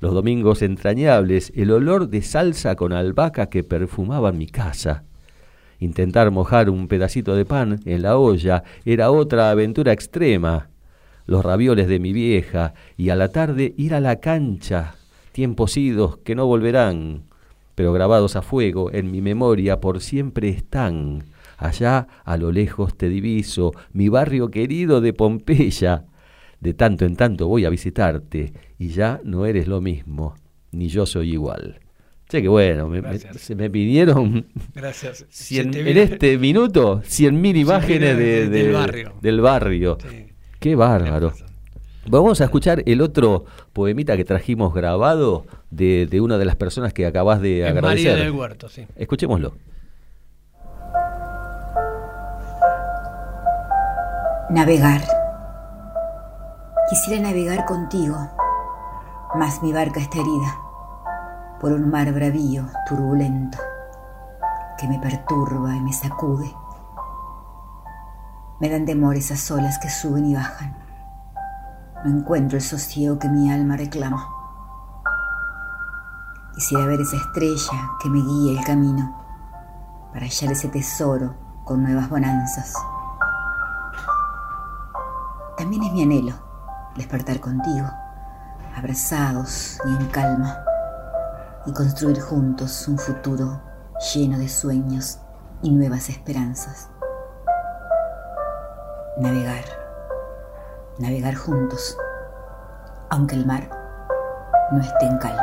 Los 0.00 0.12
domingos 0.12 0.62
entrañables, 0.62 1.52
el 1.54 1.70
olor 1.70 2.08
de 2.08 2.22
salsa 2.22 2.74
con 2.74 2.92
albahaca 2.92 3.46
que 3.48 3.64
perfumaba 3.64 4.32
mi 4.32 4.46
casa. 4.46 5.04
Intentar 5.78 6.30
mojar 6.30 6.70
un 6.70 6.88
pedacito 6.88 7.34
de 7.34 7.44
pan 7.44 7.80
en 7.84 8.02
la 8.02 8.18
olla 8.18 8.64
era 8.84 9.10
otra 9.10 9.50
aventura 9.50 9.92
extrema. 9.92 10.70
Los 11.26 11.44
ravioles 11.44 11.88
de 11.88 11.98
mi 11.98 12.12
vieja 12.12 12.74
y 12.96 13.10
a 13.10 13.16
la 13.16 13.28
tarde 13.28 13.74
ir 13.76 13.94
a 13.94 14.00
la 14.00 14.16
cancha 14.20 14.94
tiempos 15.36 15.76
idos 15.76 16.16
que 16.24 16.34
no 16.34 16.46
volverán, 16.46 17.24
pero 17.74 17.92
grabados 17.92 18.36
a 18.36 18.42
fuego 18.42 18.90
en 18.90 19.10
mi 19.10 19.20
memoria 19.20 19.80
por 19.80 20.00
siempre 20.00 20.48
están. 20.48 21.24
Allá 21.56 22.06
a 22.24 22.36
lo 22.36 22.52
lejos 22.52 22.96
te 22.96 23.08
diviso, 23.08 23.72
mi 23.92 24.08
barrio 24.08 24.50
querido 24.50 25.00
de 25.00 25.12
Pompeya. 25.12 26.04
De 26.60 26.74
tanto 26.74 27.04
en 27.04 27.16
tanto 27.16 27.48
voy 27.48 27.64
a 27.64 27.70
visitarte 27.70 28.52
y 28.78 28.88
ya 28.88 29.20
no 29.24 29.46
eres 29.46 29.68
lo 29.68 29.80
mismo, 29.80 30.34
ni 30.72 30.88
yo 30.88 31.06
soy 31.06 31.32
igual. 31.32 31.80
Che, 32.28 32.42
que 32.42 32.48
bueno, 32.48 32.90
se 33.38 33.54
me 33.54 33.70
pidieron 33.70 34.46
Gracias. 34.74 35.26
en 35.50 35.96
este 35.96 36.38
minuto 36.38 37.00
cien 37.04 37.40
mil 37.40 37.56
imágenes 37.56 38.16
de, 38.16 38.48
del 38.48 38.72
barrio. 38.72 39.14
Del 39.20 39.40
barrio. 39.40 39.98
Qué 40.58 40.74
bárbaro. 40.74 41.32
Vamos 42.08 42.40
a 42.40 42.44
escuchar 42.44 42.82
el 42.86 43.00
otro 43.00 43.44
poemita 43.72 44.16
que 44.16 44.24
trajimos 44.24 44.74
grabado 44.74 45.46
de, 45.70 46.08
una 46.20 46.38
de 46.38 46.44
las 46.44 46.56
personas 46.56 46.92
que 46.92 47.06
acabas 47.06 47.40
de 47.40 47.66
agradecer. 47.66 48.12
María 48.12 48.24
del 48.24 48.32
Huerto, 48.32 48.68
sí. 48.68 48.86
Escuchémoslo. 48.96 49.54
Navegar. 54.50 55.02
Quisiera 56.88 57.22
navegar 57.22 57.64
contigo, 57.64 58.16
mas 59.34 59.62
mi 59.62 59.72
barca 59.72 60.00
está 60.00 60.18
herida 60.18 60.56
por 61.60 61.72
un 61.72 61.90
mar 61.90 62.12
bravío, 62.12 62.66
turbulento, 62.86 63.58
que 64.78 64.86
me 64.88 64.98
perturba 64.98 65.74
y 65.74 65.80
me 65.80 65.92
sacude. 65.92 66.54
Me 68.60 68.70
dan 68.70 68.84
temor 68.84 69.16
esas 69.16 69.50
olas 69.50 69.78
que 69.78 69.90
suben 69.90 70.26
y 70.26 70.34
bajan 70.34 70.86
no 72.04 72.18
encuentro 72.18 72.56
el 72.56 72.62
sosiego 72.62 73.18
que 73.18 73.28
mi 73.28 73.50
alma 73.50 73.76
reclama. 73.76 74.28
Quisiera 76.54 76.86
ver 76.86 77.00
esa 77.00 77.16
estrella 77.16 77.90
que 78.00 78.08
me 78.08 78.20
guíe 78.20 78.58
el 78.58 78.64
camino 78.64 79.16
para 80.12 80.26
hallar 80.26 80.52
ese 80.52 80.68
tesoro 80.68 81.34
con 81.64 81.82
nuevas 81.82 82.08
bonanzas. 82.08 82.74
También 85.66 85.82
es 85.82 85.92
mi 85.94 86.02
anhelo 86.04 86.32
despertar 86.94 87.40
contigo, 87.40 87.88
abrazados 88.76 89.80
y 89.84 89.88
en 89.96 90.06
calma, 90.10 90.64
y 91.66 91.72
construir 91.72 92.20
juntos 92.20 92.86
un 92.86 92.96
futuro 92.96 93.60
lleno 94.14 94.38
de 94.38 94.48
sueños 94.48 95.18
y 95.62 95.72
nuevas 95.72 96.08
esperanzas. 96.08 96.88
Navegar 99.18 99.64
navegar 101.00 101.34
juntos, 101.34 101.98
aunque 103.10 103.34
el 103.34 103.44
mar 103.44 103.68
no 104.70 104.80
esté 104.80 105.04
en 105.04 105.18
calma. 105.18 105.42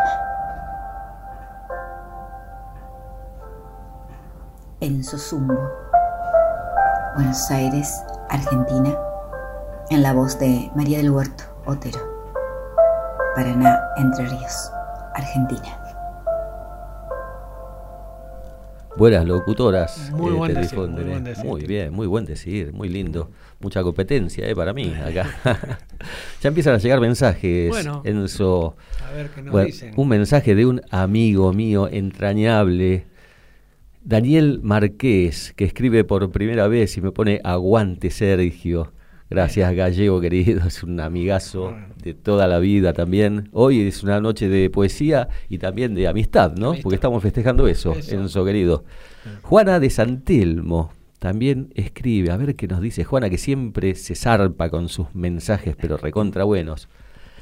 En 4.80 5.04
Sosumbo, 5.04 5.70
Buenos 7.18 7.52
Aires, 7.52 8.06
Argentina, 8.30 8.98
en 9.89 10.02
la 10.04 10.13
voz 10.13 10.39
de 10.39 10.69
María 10.76 10.98
del 10.98 11.12
Huerto 11.12 11.43
Otero, 11.65 12.00
Paraná, 13.36 13.80
Entre 13.98 14.26
Ríos, 14.28 14.72
Argentina. 15.13 15.80
Buenas 18.96 19.26
locutoras. 19.26 20.12
Muy 20.12 20.32
eh, 20.34 20.36
buen 20.36 20.54
decir, 20.54 20.78
muy 20.78 20.86
difunden, 20.88 21.10
buen 21.10 21.24
decir, 21.24 21.46
Muy 21.46 21.60
tío. 21.62 21.67
bien, 21.67 21.93
muy 21.93 22.06
buen 22.06 22.26
decir, 22.26 22.74
muy 22.74 22.89
lindo. 22.89 23.32
Mucha 23.60 23.82
competencia 23.82 24.48
eh, 24.48 24.56
para 24.56 24.72
mí 24.74 24.93
acá. 25.04 25.28
ya 26.41 26.48
empiezan 26.50 26.76
a 26.76 26.78
llegar 26.78 27.00
mensajes, 27.02 27.69
Bueno. 27.69 28.02
Enzo. 28.06 28.76
A 29.08 29.12
ver 29.13 29.30
qué 29.32 29.41
nos 29.41 29.52
Bueno, 29.52 29.65
dicen. 29.65 29.93
un 29.98 30.08
mensaje 30.08 30.54
de 30.54 30.67
un 30.67 30.82
amigo 30.91 31.52
mío 31.54 31.88
entrañable, 31.91 33.08
Daniel 34.04 34.60
Marqués, 34.62 35.54
que 35.56 35.65
escribe 35.65 36.04
por 36.04 36.30
primera 36.32 36.67
vez 36.67 36.96
y 36.98 37.02
me 37.02 37.12
pone 37.12 37.41
aguante 37.43 38.12
Sergio. 38.12 38.91
Gracias 39.30 39.74
Gallego 39.74 40.22
querido, 40.22 40.68
es 40.68 40.84
un 40.84 41.00
amigazo 41.00 41.76
de 42.04 42.14
toda 42.14 42.48
la 42.48 42.60
vida 42.60 42.94
también. 42.94 43.50
Hoy 43.52 43.82
es 43.82 44.04
una 44.04 44.20
noche 44.20 44.50
de 44.50 44.70
poesía 44.70 45.28
y 45.50 45.58
también 45.58 45.96
de 45.96 46.08
amistad, 46.08 46.54
¿no? 46.56 46.76
Porque 46.82 46.96
estamos 46.96 47.24
festejando 47.24 47.68
eso, 47.68 47.94
Eso. 47.94 48.16
Enzo 48.16 48.46
querido. 48.46 48.84
Juana 49.42 49.80
de 49.80 49.90
Santelmo 49.90 50.92
también 51.20 51.72
escribe, 51.76 52.32
a 52.32 52.38
ver 52.38 52.56
qué 52.56 52.68
nos 52.68 52.82
dice 52.82 53.06
Juana, 53.06 53.30
que 53.30 53.38
siempre 53.38 53.96
se 53.96 54.14
zarpa 54.14 54.70
con 54.70 54.90
sus 54.90 55.16
mensajes, 55.16 55.76
pero 55.80 55.96
recontra 55.98 56.44
buenos. 56.44 56.90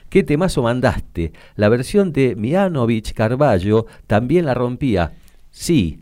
¿Qué 0.08 0.24
temazo 0.24 0.62
mandaste? 0.62 1.32
La 1.56 1.68
versión 1.68 2.12
de 2.12 2.36
Mianovich 2.36 3.14
Carballo 3.14 3.88
también 4.08 4.46
la 4.46 4.54
rompía. 4.54 5.14
Sí, 5.50 6.00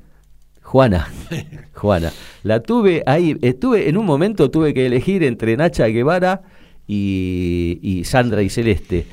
Juana, 0.69 1.08
Juana. 1.73 2.12
La 2.43 2.60
tuve 2.62 3.01
ahí, 3.08 3.36
estuve 3.41 3.89
en 3.89 3.97
un 3.97 4.05
momento 4.05 4.51
tuve 4.51 4.73
que 4.73 4.86
elegir 4.86 5.23
entre 5.23 5.58
Nacha 5.58 5.88
Guevara 5.88 6.43
y, 6.88 7.79
y 7.82 8.03
Sandra 8.03 8.43
y 8.43 8.49
Celeste, 8.49 9.08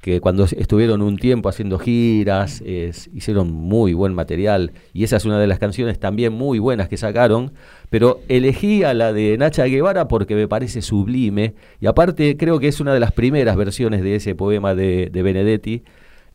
que 0.00 0.20
cuando 0.20 0.44
estuvieron 0.44 1.02
un 1.02 1.16
tiempo 1.16 1.48
haciendo 1.48 1.80
giras, 1.80 2.62
es- 2.64 3.10
hicieron 3.12 3.50
muy 3.50 3.92
buen 3.92 4.14
material 4.14 4.70
y 4.92 5.02
esa 5.02 5.16
es 5.16 5.24
una 5.24 5.40
de 5.40 5.48
las 5.48 5.58
canciones 5.58 5.98
también 5.98 6.32
muy 6.32 6.60
buenas 6.60 6.88
que 6.88 6.96
sacaron, 6.96 7.52
pero 7.90 8.20
elegí 8.28 8.84
a 8.84 8.94
la 8.94 9.12
de 9.12 9.36
Nacha 9.36 9.64
Guevara 9.64 10.06
porque 10.06 10.36
me 10.36 10.46
parece 10.46 10.80
sublime 10.80 11.54
y 11.80 11.86
aparte 11.86 12.36
creo 12.36 12.60
que 12.60 12.68
es 12.68 12.78
una 12.80 12.94
de 12.94 13.00
las 13.00 13.10
primeras 13.10 13.56
versiones 13.56 14.02
de 14.02 14.14
ese 14.14 14.36
poema 14.36 14.76
de, 14.76 15.08
de 15.12 15.22
Benedetti. 15.22 15.82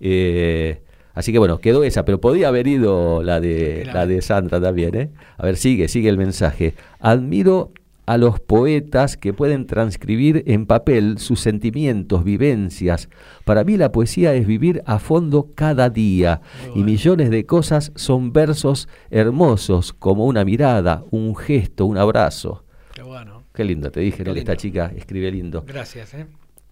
eh, 0.02 0.82
así 1.20 1.34
que 1.34 1.40
bueno, 1.40 1.60
quedó 1.60 1.84
esa, 1.84 2.06
pero 2.06 2.22
podía 2.22 2.48
haber 2.48 2.66
ido 2.66 3.22
la 3.24 3.42
de, 3.42 3.90
la 3.94 4.08
de 4.08 4.22
Sandra 4.22 4.62
también. 4.62 4.96
¿eh? 4.96 5.10
A 5.38 5.46
ver, 5.46 5.58
sigue, 5.58 5.90
sigue 5.90 6.08
el 6.08 6.18
mensaje. 6.18 6.76
Admiro 7.02 7.74
a 8.06 8.18
los 8.18 8.40
poetas 8.40 9.18
que 9.18 9.34
pueden 9.34 9.68
transcribir 9.68 10.46
en 10.48 10.66
papel 10.66 11.18
sus 11.18 11.42
sentimientos, 11.42 12.24
vivencias. 12.24 13.10
Para 13.44 13.66
mí 13.66 13.76
la 13.76 13.92
poesía 13.92 14.34
es 14.34 14.48
vivir 14.48 14.82
a 14.86 14.98
fondo 14.98 15.50
cada 15.56 15.90
día 15.90 16.40
y 16.74 16.84
millones 16.84 17.32
de 17.32 17.46
cosas 17.46 17.92
son 17.96 18.32
versos 18.32 18.88
hermosos 19.12 19.92
como 19.92 20.26
una 20.26 20.46
mirada, 20.46 21.04
un 21.12 21.36
gesto, 21.36 21.86
un 21.86 21.98
abrazo. 21.98 22.64
Qué 22.94 23.04
bueno. 23.04 23.44
Qué 23.54 23.66
lindo, 23.66 23.92
te 23.92 24.00
dije, 24.00 24.24
¿no? 24.24 24.34
Que 24.34 24.40
esta 24.40 24.56
chica 24.56 24.90
escribe 24.96 25.30
lindo. 25.32 25.66
Gracias, 25.68 26.14
¿eh? 26.14 26.28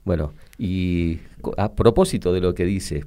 Bueno, 0.06 0.32
y 0.58 1.20
a 1.58 1.76
propósito 1.76 2.32
de 2.32 2.40
lo 2.40 2.56
que 2.56 2.64
dice, 2.64 3.04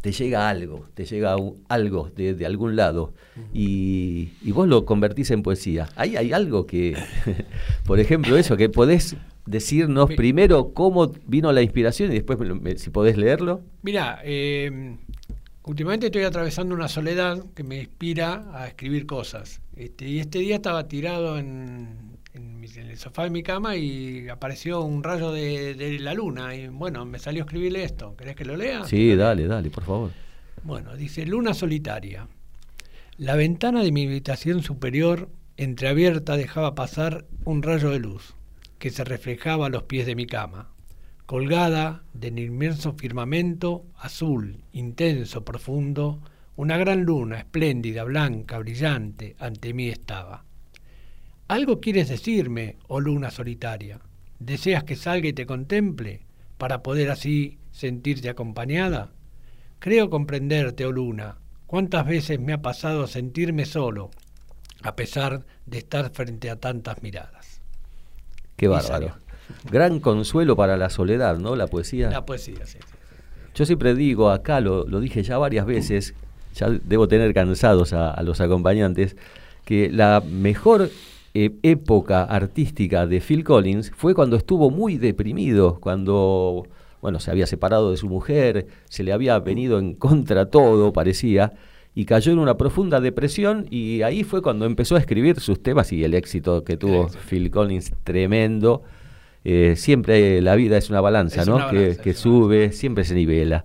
te 0.00 0.12
llega 0.12 0.48
algo, 0.48 0.84
te 0.94 1.04
llega 1.04 1.36
algo 1.68 2.10
de, 2.14 2.34
de 2.34 2.46
algún 2.46 2.76
lado 2.76 3.12
y, 3.52 4.30
y 4.42 4.52
vos 4.52 4.68
lo 4.68 4.84
convertís 4.84 5.30
en 5.30 5.42
poesía. 5.42 5.88
Ahí 5.96 6.16
hay 6.16 6.32
algo 6.32 6.66
que, 6.66 6.96
por 7.84 8.00
ejemplo, 8.00 8.36
eso, 8.36 8.56
que 8.56 8.68
podés 8.68 9.16
decirnos 9.46 10.10
primero 10.14 10.72
cómo 10.74 11.10
vino 11.26 11.50
la 11.52 11.62
inspiración 11.62 12.10
y 12.12 12.14
después 12.14 12.38
me 12.38 12.46
lo- 12.46 12.54
me- 12.56 12.78
si 12.78 12.90
podés 12.90 13.16
leerlo. 13.16 13.62
Mira, 13.82 14.20
eh, 14.24 14.96
últimamente 15.64 16.06
estoy 16.06 16.22
atravesando 16.24 16.74
una 16.74 16.88
soledad 16.88 17.44
que 17.54 17.62
me 17.64 17.78
inspira 17.80 18.44
a 18.52 18.68
escribir 18.68 19.06
cosas. 19.06 19.60
Este, 19.76 20.06
y 20.08 20.18
este 20.20 20.38
día 20.40 20.56
estaba 20.56 20.86
tirado 20.88 21.38
en, 21.38 22.17
en 22.34 22.58
en 22.76 22.90
el 22.90 22.98
sofá 22.98 23.24
de 23.24 23.30
mi 23.30 23.42
cama 23.42 23.76
y 23.76 24.28
apareció 24.28 24.82
un 24.82 25.02
rayo 25.02 25.32
de, 25.32 25.74
de 25.74 25.98
la 25.98 26.14
luna. 26.14 26.54
Y 26.54 26.68
bueno, 26.68 27.04
me 27.04 27.18
salió 27.18 27.42
a 27.42 27.46
escribirle 27.46 27.82
esto. 27.82 28.14
¿Querés 28.16 28.36
que 28.36 28.44
lo 28.44 28.56
lea? 28.56 28.84
Sí, 28.84 29.14
dale, 29.16 29.46
dale, 29.46 29.70
por 29.70 29.84
favor. 29.84 30.10
Bueno, 30.62 30.96
dice 30.96 31.24
Luna 31.24 31.54
solitaria. 31.54 32.28
La 33.16 33.36
ventana 33.36 33.82
de 33.82 33.92
mi 33.92 34.06
habitación 34.06 34.62
superior 34.62 35.28
entreabierta 35.56 36.36
dejaba 36.36 36.74
pasar 36.74 37.24
un 37.44 37.62
rayo 37.62 37.90
de 37.90 37.98
luz 37.98 38.34
que 38.78 38.90
se 38.90 39.04
reflejaba 39.04 39.66
a 39.66 39.70
los 39.70 39.84
pies 39.84 40.06
de 40.06 40.14
mi 40.14 40.26
cama, 40.26 40.70
colgada 41.26 42.04
del 42.12 42.38
inmenso 42.38 42.92
firmamento 42.92 43.84
azul, 43.96 44.62
intenso, 44.72 45.44
profundo, 45.44 46.20
una 46.54 46.76
gran 46.76 47.02
luna 47.02 47.38
espléndida, 47.38 48.04
blanca, 48.04 48.58
brillante, 48.58 49.34
ante 49.38 49.74
mí 49.74 49.88
estaba. 49.88 50.44
¿Algo 51.48 51.80
quieres 51.80 52.10
decirme, 52.10 52.76
oh 52.88 53.00
luna 53.00 53.30
solitaria? 53.30 54.00
¿Deseas 54.38 54.84
que 54.84 54.96
salga 54.96 55.28
y 55.28 55.32
te 55.32 55.46
contemple 55.46 56.26
para 56.58 56.82
poder 56.82 57.10
así 57.10 57.58
sentirte 57.72 58.28
acompañada? 58.28 59.12
Creo 59.78 60.10
comprenderte, 60.10 60.84
oh 60.84 60.92
luna. 60.92 61.38
¿Cuántas 61.66 62.06
veces 62.06 62.38
me 62.38 62.52
ha 62.52 62.60
pasado 62.60 63.06
sentirme 63.06 63.64
solo, 63.64 64.10
a 64.82 64.94
pesar 64.94 65.46
de 65.64 65.78
estar 65.78 66.10
frente 66.10 66.50
a 66.50 66.56
tantas 66.56 67.02
miradas? 67.02 67.62
Qué 68.56 68.68
bárbaro. 68.68 69.16
Gran 69.70 70.00
consuelo 70.00 70.54
para 70.54 70.76
la 70.76 70.90
soledad, 70.90 71.38
¿no? 71.38 71.56
La 71.56 71.66
poesía. 71.66 72.10
La 72.10 72.26
poesía, 72.26 72.66
sí. 72.66 72.76
sí. 72.78 72.94
Yo 73.54 73.64
siempre 73.64 73.94
digo, 73.94 74.30
acá 74.30 74.60
lo, 74.60 74.86
lo 74.86 75.00
dije 75.00 75.22
ya 75.22 75.38
varias 75.38 75.64
veces, 75.64 76.14
ya 76.54 76.68
debo 76.68 77.08
tener 77.08 77.32
cansados 77.32 77.94
a, 77.94 78.10
a 78.10 78.22
los 78.22 78.42
acompañantes, 78.42 79.16
que 79.64 79.90
la 79.90 80.22
mejor 80.24 80.90
eh, 81.44 81.52
época 81.62 82.24
artística 82.24 83.06
de 83.06 83.20
Phil 83.20 83.44
Collins 83.44 83.92
fue 83.94 84.14
cuando 84.14 84.36
estuvo 84.36 84.70
muy 84.70 84.96
deprimido, 84.96 85.78
cuando 85.80 86.66
bueno, 87.00 87.20
se 87.20 87.30
había 87.30 87.46
separado 87.46 87.90
de 87.90 87.96
su 87.96 88.08
mujer, 88.08 88.66
se 88.86 89.04
le 89.04 89.12
había 89.12 89.38
venido 89.38 89.78
en 89.78 89.94
contra 89.94 90.50
todo, 90.50 90.92
parecía, 90.92 91.52
y 91.94 92.04
cayó 92.04 92.32
en 92.32 92.38
una 92.38 92.56
profunda 92.56 93.00
depresión 93.00 93.66
y 93.70 94.02
ahí 94.02 94.24
fue 94.24 94.42
cuando 94.42 94.66
empezó 94.66 94.96
a 94.96 94.98
escribir 94.98 95.40
sus 95.40 95.62
temas 95.62 95.92
y 95.92 96.04
el 96.04 96.14
éxito 96.14 96.64
que 96.64 96.76
tuvo 96.76 97.08
Phil 97.28 97.50
Collins 97.50 97.92
tremendo. 98.04 98.82
Eh, 99.44 99.74
siempre 99.76 100.42
la 100.42 100.56
vida 100.56 100.76
es 100.76 100.90
una 100.90 101.00
balanza, 101.00 101.42
Es 101.42 101.48
¿no? 101.48 101.56
una 101.56 101.70
que 101.70 101.88
balanza, 101.88 102.12
sube, 102.14 102.72
siempre 102.72 103.04
se 103.04 103.14
nivela. 103.14 103.64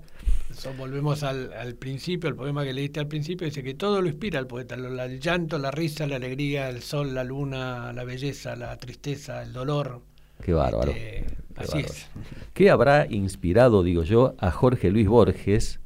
Eso, 0.63 0.73
volvemos 0.77 1.23
al, 1.23 1.51
al 1.53 1.75
principio, 1.75 2.29
el 2.29 2.35
poema 2.35 2.63
que 2.63 2.71
leíste 2.71 3.01
al 3.01 3.07
principio, 3.07 3.45
dice 3.45 3.61
que 3.63 3.73
todo 3.73 4.01
lo 4.01 4.07
inspira 4.07 4.39
al 4.39 4.47
poeta, 4.47 4.77
lo- 4.77 5.01
el 5.03 5.19
llanto, 5.19 5.59
la 5.59 5.71
risa, 5.71 6.07
la 6.07 6.15
alegría, 6.15 6.69
el 6.69 6.81
sol, 6.81 7.13
la 7.13 7.23
luna, 7.25 7.91
la 7.91 8.03
belleza, 8.05 8.55
la 8.55 8.77
tristeza, 8.77 9.43
el 9.43 9.51
dolor. 9.51 10.01
Qué 10.41 10.53
bárbaro. 10.53 10.91
Este, 10.91 11.25
qué 11.57 11.63
así 11.63 11.71
bárbaro. 11.81 11.93
es. 11.93 12.07
¿Qué 12.53 12.69
habrá 12.69 13.07
inspirado, 13.09 13.83
digo 13.83 14.03
yo, 14.03 14.35
a 14.37 14.51
Jorge 14.51 14.89
Luis 14.89 15.07
Borges 15.07 15.79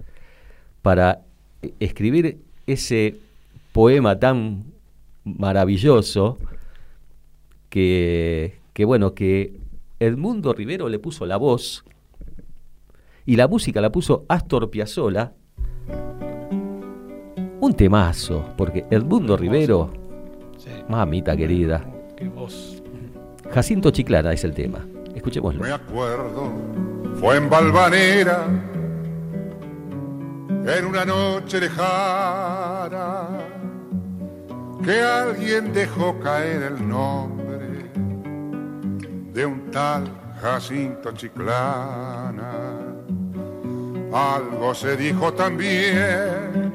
para 0.84 1.22
escribir 1.80 2.38
ese 2.68 3.16
poema 3.74 4.20
tan 4.20 4.64
maravilloso 5.24 6.38
que, 7.70 8.60
que, 8.74 8.86
bueno, 8.86 9.14
que 9.14 9.54
Edmundo 10.00 10.54
Rivero 10.54 10.88
le 10.90 11.00
puso 11.00 11.26
la 11.26 11.38
voz 11.38 11.84
y 13.28 13.36
la 13.36 13.48
música 13.48 13.80
la 13.82 13.92
puso 13.92 14.26
Astor 14.30 14.72
Piazzolla? 14.72 15.34
Un 17.60 17.74
temazo, 17.76 18.46
porque 18.58 18.86
Edmundo 18.90 19.36
Rivero, 19.38 19.92
Sí. 20.58 20.70
mamita 20.90 21.36
querida, 21.38 21.84
Qué 22.16 22.28
voz. 22.30 22.82
Jacinto 23.52 23.92
Chiclana 23.92 24.34
es 24.34 24.44
el 24.44 24.54
tema. 24.54 24.80
Escuchémoslo. 25.14 25.62
Me 25.62 25.72
acuerdo, 25.72 26.52
fue 27.20 27.38
en 27.38 27.50
Valvanera, 27.50 28.46
en 30.50 30.86
una 30.86 31.06
noche 31.06 31.60
lejana, 31.60 33.28
que 34.84 35.02
alguien 35.02 35.74
dejó 35.74 36.18
caer 36.20 36.64
el 36.64 36.88
nombre 36.88 37.90
de 39.34 39.46
un 39.46 39.70
tal 39.72 40.06
Jacinto 40.42 41.12
Chiclana. 41.12 42.96
Algo 44.14 44.74
se 44.74 44.96
dijo 44.96 45.34
también 45.34 46.74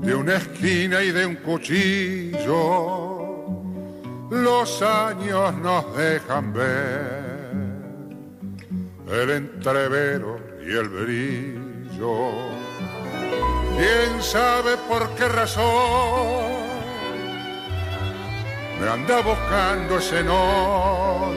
de 0.00 0.14
una 0.14 0.36
esquina 0.36 1.02
y 1.02 1.10
de 1.10 1.26
un 1.26 1.34
cuchillo. 1.36 2.96
Los 4.30 4.82
años 4.82 5.54
nos 5.58 5.96
dejan 5.96 6.52
ver 6.52 7.26
el 9.10 9.30
entrevero 9.30 10.38
y 10.64 10.70
el 10.70 10.88
brillo. 10.88 12.30
¿Quién 13.76 14.22
sabe 14.22 14.76
por 14.88 15.08
qué 15.16 15.28
razón 15.28 16.56
me 18.80 18.88
anda 18.88 19.20
buscando 19.22 19.98
ese 19.98 20.22
nombre? 20.22 21.36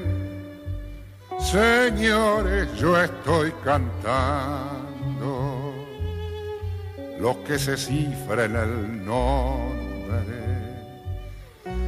Señores, 1.43 2.73
yo 2.75 3.01
estoy 3.01 3.51
cantando 3.63 4.81
lo 7.19 7.43
que 7.43 7.57
se 7.57 7.75
cifra 7.75 8.45
en 8.45 8.55
el 8.55 9.05
nombre. 9.05 9.51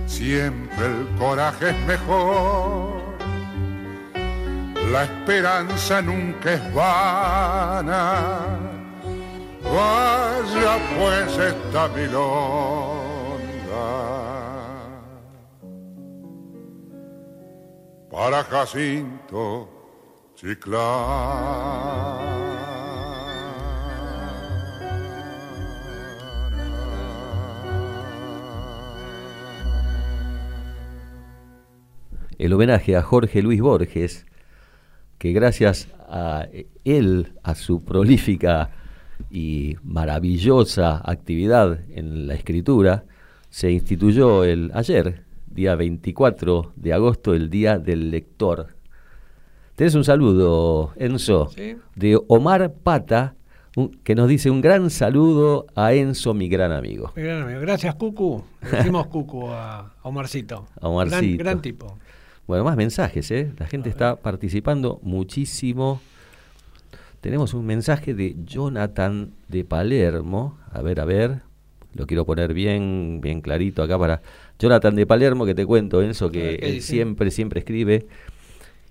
Siempre 0.08 0.86
el 0.86 1.08
coraje 1.18 1.70
es 1.70 1.80
mejor, 1.86 3.02
la 4.92 5.04
esperanza 5.04 6.02
nunca 6.02 6.54
es 6.54 6.74
vana. 6.74 8.44
Vaya 9.64 10.78
pues 10.98 11.38
esta. 11.38 11.90
Para 18.14 18.44
Jacinto 18.44 19.68
Chiclán. 20.36 20.84
El 32.38 32.54
homenaje 32.54 32.96
a 32.96 33.02
Jorge 33.02 33.42
Luis 33.42 33.62
Borges, 33.62 34.28
que 35.18 35.34
gracias 35.34 35.88
a 36.08 36.46
él, 36.84 37.34
a 37.42 37.56
su 37.56 37.84
prolífica 37.84 38.70
y 39.32 39.78
maravillosa 39.82 41.02
actividad 41.04 41.80
en 41.90 42.28
la 42.28 42.36
escritura, 42.36 43.06
se 43.50 43.72
instituyó 43.72 44.44
el 44.44 44.70
ayer, 44.76 45.24
día 45.54 45.76
24 45.76 46.74
de 46.76 46.94
agosto, 46.94 47.34
el 47.34 47.50
Día 47.50 47.78
del 47.78 48.12
Lector. 48.12 48.76
Tenés 49.76 49.96
un 49.96 50.04
saludo, 50.04 50.94
Enzo, 50.98 51.50
de 51.96 52.20
Omar 52.28 52.74
Pata, 52.74 53.36
que 54.04 54.16
nos 54.16 54.28
dice 54.28 54.52
un 54.52 54.62
gran 54.62 54.90
saludo 54.90 55.66
a 55.76 55.94
Enzo, 55.94 56.34
mi 56.34 56.48
gran 56.48 56.72
amigo. 56.72 57.12
Mi 57.16 57.24
gran 57.24 57.44
amigo. 57.44 57.60
Gracias, 57.62 57.96
Cucu. 57.96 58.44
decimos 58.72 59.08
Cucu 59.08 59.50
a, 59.50 59.94
Omarcito. 60.04 60.68
A 60.80 60.88
Omarcito. 60.88 61.44
Gran, 61.44 61.62
tipo. 61.62 61.98
Bueno, 62.46 62.64
más 62.64 62.78
mensajes, 62.78 63.32
¿eh? 63.32 63.52
La 63.58 63.68
gente 63.68 63.90
está 63.90 64.16
participando 64.18 65.00
muchísimo. 65.02 66.02
Tenemos 67.22 67.54
un 67.54 67.66
mensaje 67.66 68.14
de 68.14 68.36
Jonathan 68.44 69.32
de 69.48 69.64
Palermo. 69.64 70.58
A 70.72 70.82
ver, 70.82 71.00
a 71.00 71.06
ver. 71.06 71.42
Lo 71.94 72.06
quiero 72.06 72.26
poner 72.26 72.54
bien, 72.54 73.22
bien 73.22 73.42
clarito 73.42 73.82
acá 73.82 73.98
para 73.98 74.22
Jonathan 74.60 74.96
de 74.96 75.06
Palermo, 75.06 75.46
que 75.46 75.56
te 75.56 75.66
cuento, 75.66 76.02
Enzo, 76.02 76.30
que 76.32 76.56
él 76.56 76.82
siempre, 76.82 77.32
siempre 77.32 77.60
escribe. 77.60 78.08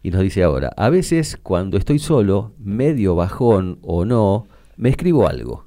Y 0.02 0.10
nos 0.10 0.22
dice 0.22 0.42
ahora, 0.42 0.72
a 0.76 0.90
veces 0.90 1.38
cuando 1.40 1.76
estoy 1.76 1.98
solo, 1.98 2.52
medio 2.58 3.14
bajón 3.14 3.78
o 3.82 4.04
no, 4.04 4.46
me 4.76 4.88
escribo 4.88 5.28
algo. 5.28 5.66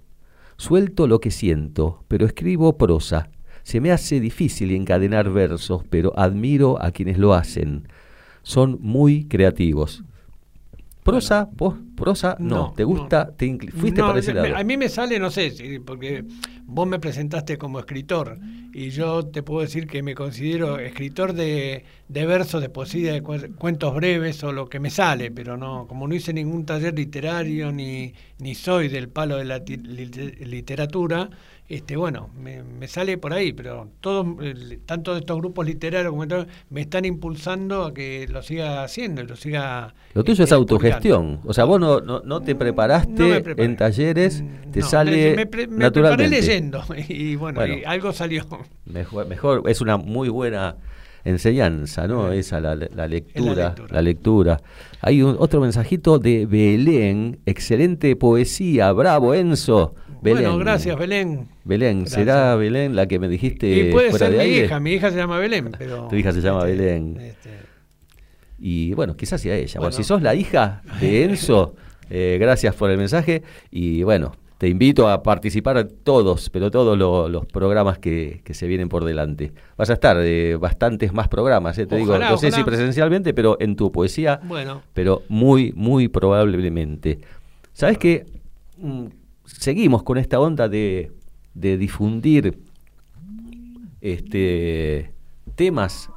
Suelto 0.57 1.07
lo 1.07 1.19
que 1.19 1.31
siento, 1.31 2.03
pero 2.07 2.25
escribo 2.25 2.77
prosa. 2.77 3.29
Se 3.63 3.81
me 3.81 3.91
hace 3.91 4.19
difícil 4.19 4.71
encadenar 4.71 5.29
versos, 5.31 5.83
pero 5.89 6.17
admiro 6.17 6.81
a 6.81 6.91
quienes 6.91 7.17
lo 7.17 7.33
hacen. 7.33 7.87
Son 8.43 8.77
muy 8.81 9.25
creativos. 9.25 10.03
Prosa, 11.05 11.47
vos, 11.53 11.75
prosa, 11.95 12.35
no. 12.39 12.73
¿Te 12.75 12.83
gusta? 12.83 13.29
¿Te 13.29 13.55
fuiste 13.69 14.01
para 14.01 14.17
ese 14.17 14.33
lado? 14.33 14.57
A 14.57 14.63
mí 14.63 14.75
me 14.75 14.89
sale, 14.89 15.19
no 15.19 15.29
sé, 15.29 15.53
porque 15.85 16.25
vos 16.63 16.87
me 16.87 16.97
presentaste 16.97 17.59
como 17.59 17.77
escritor 17.77 18.39
y 18.73 18.89
yo 18.89 19.23
te 19.23 19.43
puedo 19.43 19.61
decir 19.61 19.85
que 19.85 20.01
me 20.01 20.15
considero 20.15 20.79
escritor 20.79 21.33
de, 21.33 21.85
de 22.07 22.25
versos, 22.25 22.59
de 22.59 22.69
poesía, 22.69 23.13
de 23.13 23.21
cuentos 23.21 23.93
breves 23.93 24.43
o 24.43 24.51
lo 24.51 24.67
que 24.67 24.79
me 24.79 24.89
sale, 24.89 25.29
pero 25.29 25.57
no, 25.57 25.85
como 25.85 26.07
no 26.07 26.15
hice 26.15 26.33
ningún 26.33 26.65
taller 26.65 26.95
literario 26.95 27.71
ni, 27.71 28.15
ni 28.39 28.55
soy 28.55 28.87
del 28.87 29.07
palo 29.07 29.37
de 29.37 29.45
la 29.45 29.59
literatura, 29.59 31.29
este, 31.67 31.95
bueno, 31.95 32.29
me, 32.37 32.87
sale 32.87 33.17
por 33.17 33.33
ahí, 33.33 33.51
pero 33.51 33.89
todos, 33.99 34.27
tanto 34.85 35.13
de 35.13 35.21
estos 35.21 35.37
grupos 35.37 35.65
literarios 35.65 36.11
como 36.11 36.23
estos, 36.23 36.45
me 36.69 36.81
están 36.81 37.05
impulsando 37.05 37.85
a 37.85 37.93
que 37.93 38.27
lo 38.29 38.43
siga 38.43 38.83
haciendo 38.83 39.21
y 39.21 39.27
lo 39.27 39.35
siga. 39.35 39.95
Lo 40.13 40.23
tuyo 40.23 40.43
es 40.43 40.51
este, 40.51 40.55
autogestión, 40.55 41.39
o 41.43 41.53
sea, 41.53 41.65
vos 41.65 41.79
no, 41.79 42.01
no, 42.01 42.41
te 42.41 42.53
preparaste 42.53 43.43
en 43.57 43.77
talleres, 43.77 44.43
mm, 44.43 44.71
te 44.71 44.81
sale 44.83 45.35
me, 45.35 45.45
me, 45.45 45.67
me 45.67 45.91
preparé 45.91 46.29
leyendo 46.29 46.83
y 47.07 47.35
bueno, 47.35 47.61
algo 47.87 48.13
salió. 48.13 48.45
Mejor, 48.85 49.27
mejor, 49.27 49.63
es 49.67 49.81
una 49.81 49.97
muy 49.97 50.29
buena 50.29 50.75
enseñanza, 51.25 52.07
¿no? 52.07 52.31
Esa, 52.31 52.61
la, 52.61 52.75
la, 52.75 53.07
lectura, 53.07 53.75
la, 53.89 54.01
lectura, 54.01 54.61
Hay 55.01 55.23
un, 55.23 55.35
otro 55.39 55.59
mensajito 55.59 56.19
de 56.19 56.45
Belén, 56.45 57.39
excelente 57.45 58.15
poesía, 58.15 58.91
bravo 58.91 59.33
Enzo. 59.33 59.95
Bueno, 60.31 60.57
gracias 60.57 60.97
Belén. 60.97 61.47
Belén, 61.63 62.07
¿será 62.07 62.55
Belén 62.55 62.95
la 62.95 63.07
que 63.07 63.19
me 63.19 63.27
dijiste? 63.27 63.67
Y 63.67 63.91
puede 63.91 64.11
ser 64.13 64.31
mi 64.31 64.43
hija, 64.43 64.79
mi 64.79 64.91
hija 64.93 65.11
se 65.11 65.17
llama 65.17 65.37
Belén. 65.37 65.71
Pero, 65.77 66.07
tu 66.07 66.15
hija 66.15 66.31
se 66.31 66.41
llama 66.41 66.67
este, 66.67 66.71
Belén. 66.71 67.17
Este. 67.19 67.49
Y 68.59 68.93
bueno, 68.93 69.15
quizás 69.15 69.41
sea 69.41 69.55
ella. 69.55 69.79
Bueno. 69.79 69.91
si 69.91 70.03
sos 70.03 70.21
la 70.21 70.35
hija 70.35 70.81
de 70.99 71.23
Enzo, 71.25 71.75
eh, 72.09 72.37
gracias 72.39 72.75
por 72.75 72.89
el 72.89 72.97
mensaje 72.97 73.43
y 73.69 74.03
bueno, 74.03 74.33
te 74.57 74.69
invito 74.69 75.09
a 75.09 75.21
participar 75.21 75.83
todos, 76.03 76.49
pero 76.49 76.71
todos 76.71 76.97
los 76.97 77.45
programas 77.45 77.99
que, 77.99 78.41
se 78.49 78.67
vienen 78.67 78.89
por 78.89 79.03
delante. 79.03 79.51
Vas 79.77 79.89
a 79.89 79.93
estar 79.93 80.17
de 80.17 80.57
bastantes 80.59 81.13
más 81.13 81.27
programas, 81.27 81.77
eh, 81.77 81.85
te 81.85 81.97
digo, 81.97 82.17
no 82.17 82.37
sé 82.37 82.51
si 82.51 82.63
presencialmente, 82.63 83.33
pero 83.33 83.57
en 83.59 83.75
tu 83.75 83.91
poesía, 83.91 84.39
bueno. 84.43 84.81
pero 84.93 85.23
muy, 85.27 85.73
muy 85.75 86.07
probablemente. 86.07 87.19
¿Sabes 87.73 87.97
qué? 87.97 88.25
Mm, 88.77 89.07
seguimos 89.45 90.03
con 90.03 90.17
esta 90.17 90.39
onda 90.39 90.67
de, 90.67 91.11
difundir 91.53 92.59
este, 94.01 95.13
temas 95.55 96.09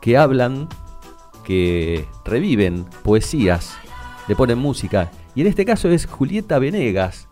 que 0.00 0.16
hablan, 0.16 0.68
que 1.44 2.06
reviven 2.24 2.84
poesías, 3.02 3.76
le 4.28 4.36
ponen 4.36 4.58
música 4.58 5.10
y 5.36 5.42
en 5.42 5.48
este 5.48 5.66
caso 5.66 5.90
es 5.90 6.06
Julieta 6.06 6.58
Venegas, 6.58 7.28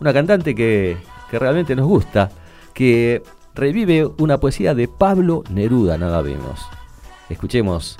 una 0.00 0.12
cantante 0.12 0.54
que, 0.54 0.98
realmente 1.32 1.74
nos 1.74 1.86
gusta, 1.86 2.30
que 2.74 3.22
revive 3.54 4.06
una 4.18 4.38
poesía 4.38 4.74
de 4.74 4.86
Pablo 4.86 5.42
Neruda, 5.50 5.96
nada 5.96 6.22
menos. 6.22 6.60
Escuchemos 7.30 7.96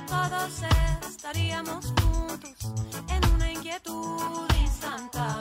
Todos 0.08 0.64
estaríamos 1.10 1.86
juntos 2.02 2.56
en 3.10 3.30
una 3.36 3.52
inquietud 3.52 4.48
instantánea. 4.62 5.41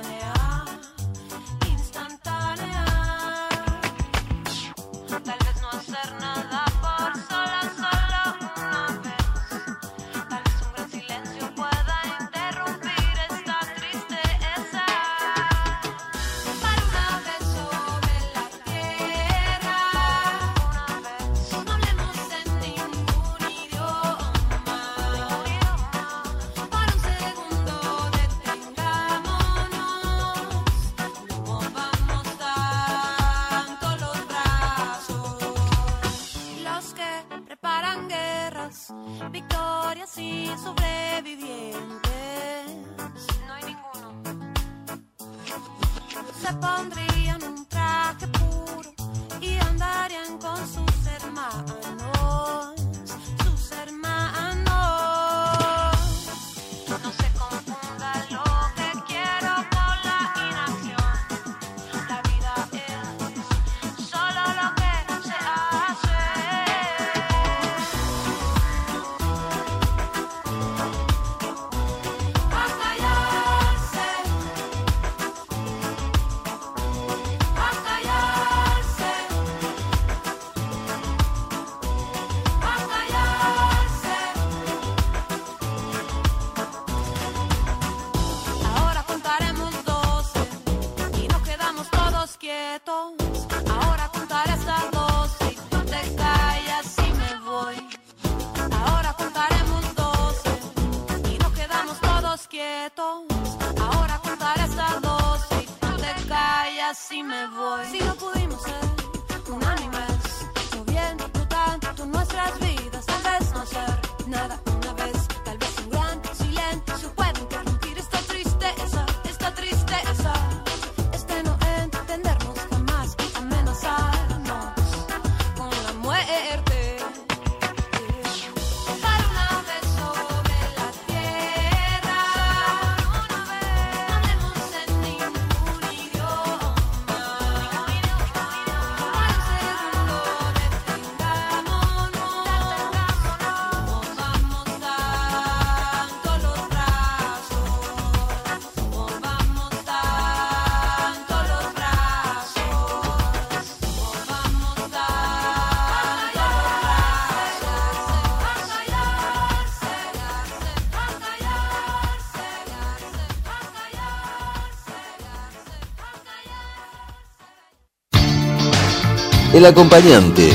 El 169.60 169.66
acompañante. 169.66 170.48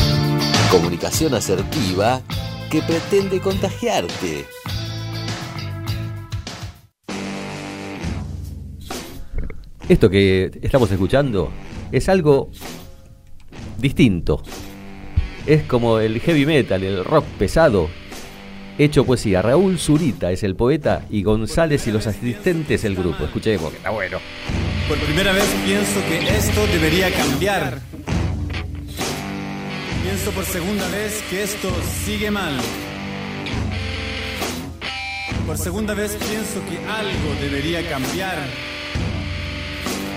Comunicación 0.72 1.36
asertiva 1.36 2.24
que 2.72 2.82
pretende 2.82 3.40
contagiarte. 3.40 4.46
Esto 9.88 10.10
que 10.10 10.50
estamos 10.60 10.90
escuchando 10.90 11.52
es 11.92 12.10
algo 12.10 12.50
distinto. 13.78 14.42
Es 15.46 15.62
como 15.66 16.00
el 16.00 16.20
heavy 16.20 16.48
metal, 16.48 16.84
el 16.84 17.06
rock 17.06 17.26
pesado, 17.38 17.92
hecho 18.80 19.06
poesía. 19.06 19.44
Raúl 19.44 19.78
Zurita 19.78 20.32
es 20.32 20.42
el 20.42 20.56
poeta 20.56 21.06
y 21.12 21.22
González 21.22 21.86
y 21.86 21.92
los 21.92 22.08
asistentes 22.08 22.84
el 22.84 22.96
grupo. 22.96 23.26
Escuchemos, 23.26 23.70
que 23.70 23.78
está 23.78 23.92
bueno. 23.92 24.18
Por 24.88 24.98
primera 24.98 25.32
vez 25.32 25.46
pienso 25.64 26.00
que 26.10 26.28
esto 26.28 26.66
debería 26.74 27.12
cambiar. 27.12 27.80
Pienso 30.26 30.42
por 30.42 30.52
segunda 30.52 30.88
vez 30.88 31.22
que 31.30 31.44
esto 31.44 31.70
sigue 32.04 32.32
mal. 32.32 32.58
Por 35.46 35.56
segunda 35.56 35.94
vez 35.94 36.16
pienso 36.16 36.66
que 36.68 36.80
algo 36.80 37.40
debería 37.40 37.88
cambiar. 37.88 38.36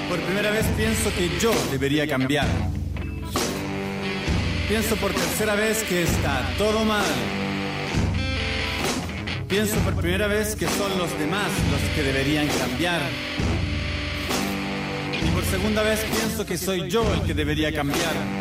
Por 0.08 0.18
primera 0.20 0.50
vez 0.50 0.64
pienso 0.78 1.12
que 1.14 1.28
yo 1.38 1.52
debería 1.70 2.08
cambiar. 2.08 2.46
Pienso 4.66 4.96
por 4.96 5.12
tercera 5.12 5.54
vez 5.56 5.82
que 5.82 6.04
está 6.04 6.54
todo 6.56 6.86
mal. 6.86 7.04
Pienso 9.46 9.76
por 9.80 9.94
primera 9.94 10.26
vez 10.26 10.56
que 10.56 10.68
son 10.68 10.96
los 10.96 11.18
demás 11.18 11.50
los 11.70 11.82
que 11.94 12.02
deberían 12.02 12.48
cambiar. 12.48 13.02
Y 15.22 15.30
por 15.32 15.44
segunda 15.44 15.82
vez 15.82 16.00
pienso 16.10 16.46
que 16.46 16.56
soy 16.56 16.88
yo 16.88 17.04
el 17.12 17.24
que 17.24 17.34
debería 17.34 17.74
cambiar. 17.74 18.37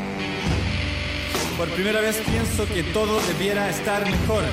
Por 1.57 1.67
primera 1.69 2.01
vez 2.01 2.17
pienso 2.17 2.67
que 2.71 2.83
todo 2.83 3.19
debiera 3.21 3.67
estar 3.67 4.05
mejor. 4.05 4.43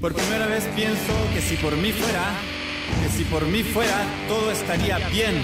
Por 0.00 0.12
primera 0.14 0.46
vez 0.46 0.64
pienso 0.74 1.12
que 1.32 1.40
si 1.40 1.54
por 1.54 1.76
mí 1.76 1.92
fuera, 1.92 2.24
que 3.00 3.16
si 3.16 3.22
por 3.22 3.46
mí 3.46 3.62
fuera, 3.62 4.04
todo 4.26 4.50
estaría 4.50 4.98
bien. 5.10 5.40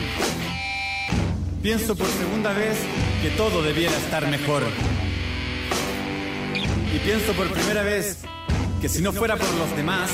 Pienso 1.62 1.94
por 1.94 2.09
segunda 2.09 2.53
vez 2.55 2.76
que 3.22 3.30
todo 3.36 3.62
debiera 3.62 3.97
estar 3.97 4.28
mejor. 4.28 4.64
Y 6.92 6.99
pienso 6.99 7.32
por 7.34 7.49
primera 7.49 7.84
vez 7.84 8.24
que 8.82 8.88
si 8.88 9.01
no 9.01 9.12
fuera 9.12 9.36
por 9.36 9.55
los 9.55 9.76
demás, 9.76 10.11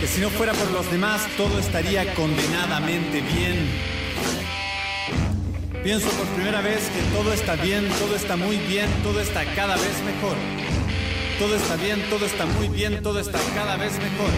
que 0.00 0.06
si 0.06 0.22
no 0.22 0.30
fuera 0.30 0.54
por 0.54 0.70
los 0.70 0.90
demás, 0.90 1.20
todo 1.36 1.58
estaría 1.58 2.14
condenadamente 2.14 3.20
bien. 3.20 4.01
Pienso 5.82 6.08
por 6.10 6.26
primera 6.38 6.60
vez 6.60 6.78
que 6.94 7.02
todo 7.12 7.32
está 7.32 7.56
bien, 7.56 7.88
todo 7.98 8.14
está 8.14 8.36
muy 8.36 8.56
bien, 8.56 8.88
todo 9.02 9.20
está 9.20 9.44
cada 9.56 9.74
vez 9.74 9.98
mejor. 10.06 10.36
Todo 11.40 11.56
está 11.56 11.74
bien, 11.74 12.00
todo 12.08 12.24
está 12.24 12.46
muy 12.46 12.68
bien, 12.68 13.02
todo 13.02 13.18
está 13.18 13.40
cada 13.52 13.76
vez 13.76 13.92
mejor. 13.98 14.30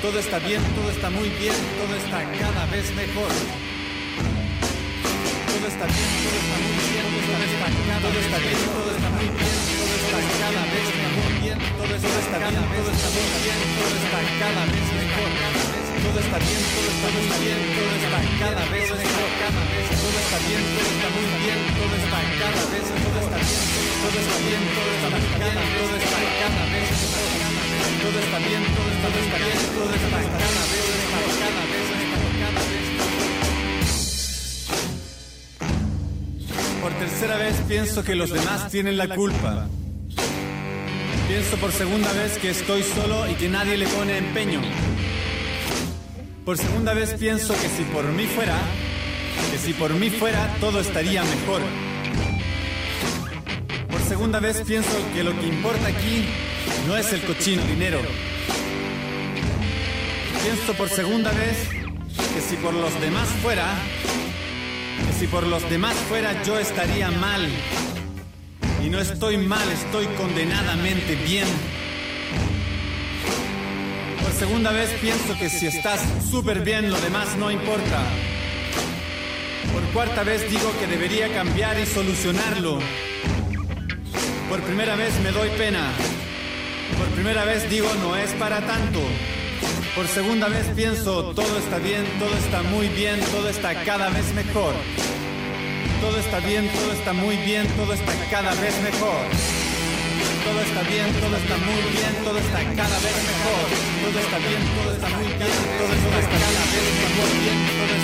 Todo 0.00 0.16
está 0.20 0.38
bien, 0.38 0.62
todo 0.76 0.90
está 0.92 1.10
muy 1.10 1.28
bien, 1.28 1.54
todo 1.82 1.96
está 1.96 2.22
cada 2.38 2.66
vez 2.66 2.86
mejor. 2.94 3.30
Todo 5.50 5.66
está 5.66 5.86
bien, 5.90 6.06
todo 6.22 6.38
está 6.38 6.54
muy 6.62 6.86
bien, 6.86 7.06
todo 7.26 7.42
está 7.42 7.66
cada 7.82 7.98
todo 7.98 8.18
está 8.22 8.38
bien, 8.38 8.58
todo 8.78 8.90
está 8.94 9.10
muy 9.10 9.26
bien, 9.42 9.58
todo 9.74 9.90
está 9.98 10.18
cada 10.38 10.62
vez 10.70 10.86
mejor. 11.02 11.30
Todo 11.82 11.94
está 11.98 12.38
bien, 12.38 12.62
todo 12.62 12.90
está 12.94 13.08
muy 13.10 13.26
bien, 13.42 13.58
todo 13.74 13.94
está 13.98 14.18
cada 14.38 14.62
vez 14.70 14.86
mejor 15.02 15.67
todo 16.04 16.18
está 16.20 16.38
bien, 16.38 16.62
todo 16.74 16.88
está 16.94 17.08
bien, 17.38 17.60
todo 17.74 17.92
está 17.98 18.18
cada 18.38 18.64
vez 18.70 18.88
todo 18.88 19.02
está 19.02 20.38
bien, 20.48 20.62
todo 20.74 20.88
está 20.94 21.08
muy 21.14 21.26
bien, 21.42 21.58
todo 21.78 21.94
está 21.98 22.18
cada 22.38 22.62
todo 23.98 24.18
está 24.18 24.36
bien, 24.38 24.62
todo 24.76 24.90
está 24.94 25.08
bien, 25.08 25.34
todo 25.76 25.94
está 25.98 25.98
todo 25.98 25.98
está 25.98 26.58
vez 26.72 27.28
todo 28.02 28.18
está 28.20 28.38
bien, 28.38 28.62
todo 28.74 28.90
está, 28.90 29.08
bien, 29.38 29.58
todo 29.74 29.92
está 29.92 30.18
cada 30.38 30.62
vez. 30.62 31.88
Por 36.80 36.92
tercera 36.92 37.36
vez 37.36 37.56
pienso 37.66 38.04
que 38.04 38.14
los 38.14 38.30
demás 38.30 38.70
tienen 38.70 38.96
la 38.96 39.08
culpa. 39.08 39.68
Pienso 41.28 41.56
por 41.56 41.72
segunda 41.72 42.12
vez 42.12 42.38
que 42.38 42.50
estoy 42.50 42.82
solo 42.82 43.28
y 43.30 43.34
que 43.34 43.48
nadie 43.48 43.76
le 43.76 43.86
pone 43.86 44.16
empeño. 44.16 44.60
Por 46.48 46.56
segunda 46.56 46.94
vez 46.94 47.12
pienso 47.12 47.52
que 47.52 47.68
si 47.68 47.82
por 47.92 48.06
mí 48.06 48.24
fuera, 48.24 48.56
que 49.50 49.58
si 49.58 49.74
por 49.74 49.92
mí 49.92 50.08
fuera 50.08 50.56
todo 50.60 50.80
estaría 50.80 51.22
mejor. 51.22 51.60
Por 53.90 54.00
segunda 54.00 54.40
vez 54.40 54.62
pienso 54.66 54.88
que 55.12 55.22
lo 55.24 55.38
que 55.38 55.46
importa 55.46 55.88
aquí 55.88 56.24
no 56.86 56.96
es 56.96 57.12
el 57.12 57.20
cochino 57.20 57.62
dinero. 57.64 57.98
Pienso 60.42 60.72
por 60.72 60.88
segunda 60.88 61.32
vez 61.32 61.68
que 61.68 62.40
si 62.40 62.56
por 62.56 62.72
los 62.72 62.98
demás 62.98 63.28
fuera, 63.42 63.66
que 65.06 65.20
si 65.20 65.26
por 65.26 65.46
los 65.46 65.68
demás 65.68 65.96
fuera 66.08 66.42
yo 66.44 66.58
estaría 66.58 67.10
mal. 67.10 67.46
Y 68.82 68.88
no 68.88 68.98
estoy 69.00 69.36
mal, 69.36 69.70
estoy 69.70 70.06
condenadamente 70.16 71.14
bien. 71.26 71.77
Segunda 74.38 74.70
vez 74.70 74.88
pienso 75.00 75.36
que 75.36 75.50
si 75.50 75.66
estás 75.66 76.00
súper 76.30 76.60
bien, 76.60 76.90
lo 76.90 77.00
demás 77.00 77.36
no 77.38 77.50
importa. 77.50 78.04
Por 79.72 79.82
cuarta 79.92 80.22
vez 80.22 80.48
digo 80.48 80.72
que 80.78 80.86
debería 80.86 81.32
cambiar 81.34 81.76
y 81.80 81.84
solucionarlo. 81.84 82.78
Por 84.48 84.60
primera 84.62 84.94
vez 84.94 85.12
me 85.24 85.32
doy 85.32 85.48
pena. 85.58 85.90
Por 86.96 87.08
primera 87.08 87.44
vez 87.44 87.68
digo 87.68 87.88
no 88.00 88.14
es 88.14 88.30
para 88.34 88.60
tanto. 88.60 89.00
Por 89.96 90.06
segunda 90.06 90.46
vez 90.46 90.68
pienso 90.76 91.34
todo 91.34 91.58
está 91.58 91.78
bien, 91.78 92.04
todo 92.20 92.34
está 92.36 92.62
muy 92.62 92.86
bien, 92.90 93.18
todo 93.32 93.48
está 93.48 93.82
cada 93.84 94.08
vez 94.08 94.32
mejor. 94.34 94.74
Todo 96.00 96.16
está 96.16 96.38
bien, 96.38 96.68
todo 96.68 96.92
está 96.92 97.12
muy 97.12 97.36
bien, 97.38 97.66
todo 97.76 97.92
está 97.92 98.12
cada 98.30 98.54
vez 98.54 98.80
mejor. 98.84 99.57
Todo 100.48 100.60
está 100.64 100.80
bien, 100.88 101.12
todo 101.20 101.36
está 101.36 101.56
muy 101.60 101.82
bien, 101.92 102.24
todo 102.24 102.38
está 102.38 102.58
cada 102.72 102.98
vez 103.04 103.18
mejor. 103.28 103.68
Todo 104.00 104.16
está 104.16 104.38
bien, 104.38 104.62
todo 104.72 104.90
está 104.96 105.08
muy 105.12 105.28
bien, 105.28 105.60
todo 105.76 105.92
está 105.92 106.08
cada 106.32 106.64
vez 106.72 106.88
mejor. 106.98 107.28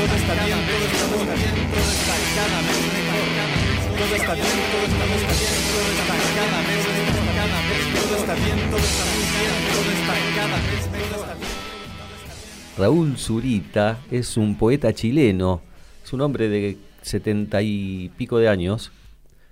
Todo 0.05 0.13
está 0.21 0.35
bien, 0.45 0.61
todo 0.69 0.85
está 0.85 1.05
muy 1.09 1.25
bien, 1.25 1.57
todo 1.73 1.89
está 1.89 2.15
cada 2.37 2.61
vez 2.69 2.85
mejor. 2.85 3.25
Todo 3.97 4.13
está 4.13 4.35
bien, 4.35 4.61
todo 4.69 4.85
está 4.85 5.05
muy 5.09 5.25
bien, 5.25 5.57
todo 5.73 5.89
está 5.97 6.15
cada 6.37 6.61
vez 6.69 6.85
mejor. 6.85 7.25
Cada 7.35 7.59
vez 7.65 7.85
todo 7.97 8.13
está 8.21 8.35
bien, 8.35 8.59
todo 8.69 8.85
está 8.93 9.05
muy 9.09 9.25
bien, 9.25 9.57
todo 9.73 9.91
está 9.97 10.15
cada 10.37 10.59
vez 10.69 10.85
mejor. 10.93 11.25
Raúl 12.77 13.17
Zurita 13.17 13.99
es 14.11 14.37
un 14.37 14.59
poeta 14.59 14.93
chileno, 14.93 15.63
es 16.05 16.13
un 16.13 16.21
hombre 16.21 16.51
de 16.51 16.77
setenta 17.01 17.63
y 17.63 18.11
pico 18.19 18.37
de 18.39 18.49
años 18.51 18.93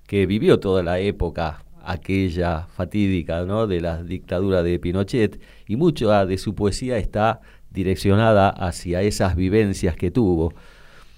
que 0.06 0.26
vivió 0.26 0.60
toda 0.60 0.82
la 0.82 0.98
época 0.98 1.62
aquella 1.84 2.66
fatídica 2.66 3.44
¿no? 3.44 3.66
de 3.66 3.80
la 3.80 4.02
dictadura 4.02 4.62
de 4.62 4.78
Pinochet 4.78 5.40
y 5.66 5.76
mucha 5.76 6.26
de 6.26 6.38
su 6.38 6.54
poesía 6.54 6.98
está 6.98 7.40
direccionada 7.70 8.50
hacia 8.50 9.02
esas 9.02 9.36
vivencias 9.36 9.96
que 9.96 10.10
tuvo. 10.10 10.52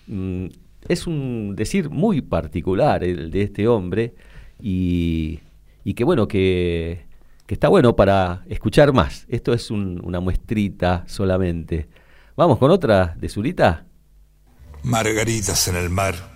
Mm, 0.06 0.46
es 0.88 1.06
un 1.06 1.54
decir 1.56 1.90
muy 1.90 2.20
particular 2.20 3.02
el 3.04 3.30
de 3.30 3.42
este 3.42 3.66
hombre 3.68 4.14
y, 4.60 5.40
y 5.84 5.94
que 5.94 6.04
bueno, 6.04 6.28
que, 6.28 7.06
que, 7.46 7.54
está 7.54 7.68
bueno 7.68 7.96
para 7.96 8.44
escuchar 8.48 8.92
más. 8.92 9.26
Esto 9.28 9.52
es 9.52 9.70
un, 9.70 10.00
una 10.04 10.20
muestrita 10.20 11.04
solamente. 11.06 11.88
Vamos 12.36 12.58
con 12.58 12.70
otra 12.70 13.14
de 13.18 13.28
Zurita. 13.28 13.86
Margaritas 14.82 15.68
en 15.68 15.76
el 15.76 15.88
mar. 15.88 16.33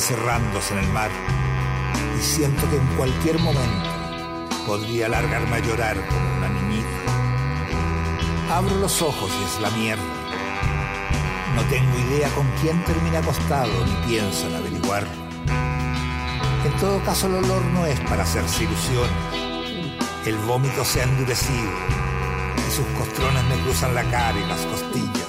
Cerrándose 0.00 0.72
en 0.72 0.80
el 0.80 0.88
mar 0.92 1.10
y 2.18 2.22
siento 2.22 2.68
que 2.70 2.76
en 2.76 2.86
cualquier 2.96 3.38
momento 3.38 3.90
podría 4.66 5.08
largarme 5.08 5.56
a 5.56 5.60
llorar 5.60 5.96
como 6.06 6.36
una 6.38 6.48
niñita. 6.48 6.88
Abro 8.50 8.76
los 8.76 9.02
ojos 9.02 9.30
y 9.40 9.44
es 9.44 9.60
la 9.60 9.70
mierda. 9.70 10.02
No 11.54 11.62
tengo 11.64 11.98
idea 11.98 12.28
con 12.30 12.46
quién 12.62 12.82
termina 12.84 13.18
acostado 13.18 13.72
ni 13.84 14.08
pienso 14.08 14.46
en 14.48 14.56
averiguarlo. 14.56 15.10
En 16.64 16.72
todo 16.78 17.02
caso 17.04 17.26
el 17.26 17.34
olor 17.44 17.64
no 17.66 17.84
es 17.86 18.00
para 18.00 18.22
hacerse 18.22 18.64
ilusiones. 18.64 19.10
El 20.24 20.36
vómito 20.38 20.84
se 20.84 21.00
ha 21.00 21.04
endurecido 21.04 21.70
y 22.56 22.70
sus 22.72 22.86
costrones 22.98 23.44
me 23.44 23.56
cruzan 23.64 23.94
la 23.94 24.04
cara 24.04 24.38
y 24.38 24.46
las 24.46 24.60
costillas. 24.60 25.28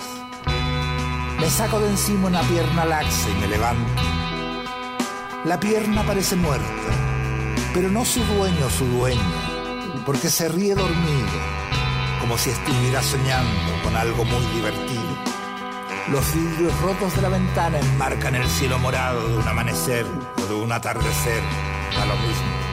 Me 1.39 1.49
saco 1.49 1.79
de 1.79 1.89
encima 1.89 2.27
una 2.27 2.41
pierna 2.41 2.85
laxa 2.85 3.29
y 3.29 3.41
me 3.41 3.47
levanto. 3.47 4.20
La 5.43 5.59
pierna 5.59 6.03
parece 6.03 6.35
muerta, 6.35 6.67
pero 7.73 7.89
no 7.89 8.05
su 8.05 8.23
dueño 8.23 8.69
su 8.69 8.85
dueño, 8.85 10.03
porque 10.05 10.29
se 10.29 10.47
ríe 10.47 10.75
dormido, 10.75 11.31
como 12.19 12.37
si 12.37 12.51
estuviera 12.51 13.01
soñando 13.01 13.83
con 13.83 13.95
algo 13.95 14.23
muy 14.23 14.45
divertido. 14.53 15.01
Los 16.11 16.31
vidrios 16.35 16.79
rotos 16.81 17.15
de 17.15 17.23
la 17.23 17.29
ventana 17.29 17.79
enmarcan 17.79 18.35
el 18.35 18.47
cielo 18.49 18.77
morado 18.77 19.29
de 19.29 19.37
un 19.37 19.47
amanecer 19.47 20.05
o 20.43 20.45
de 20.45 20.53
un 20.53 20.71
atardecer, 20.71 21.41
a 21.99 22.05
lo 22.05 22.15
mismo. 22.17 22.70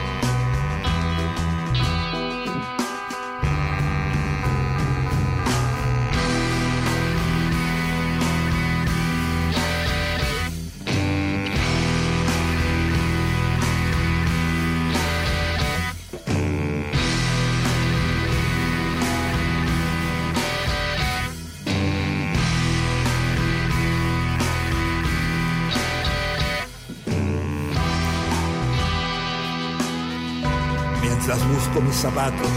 Busco 31.37 31.81
mis 31.81 31.95
zapatos, 31.95 32.47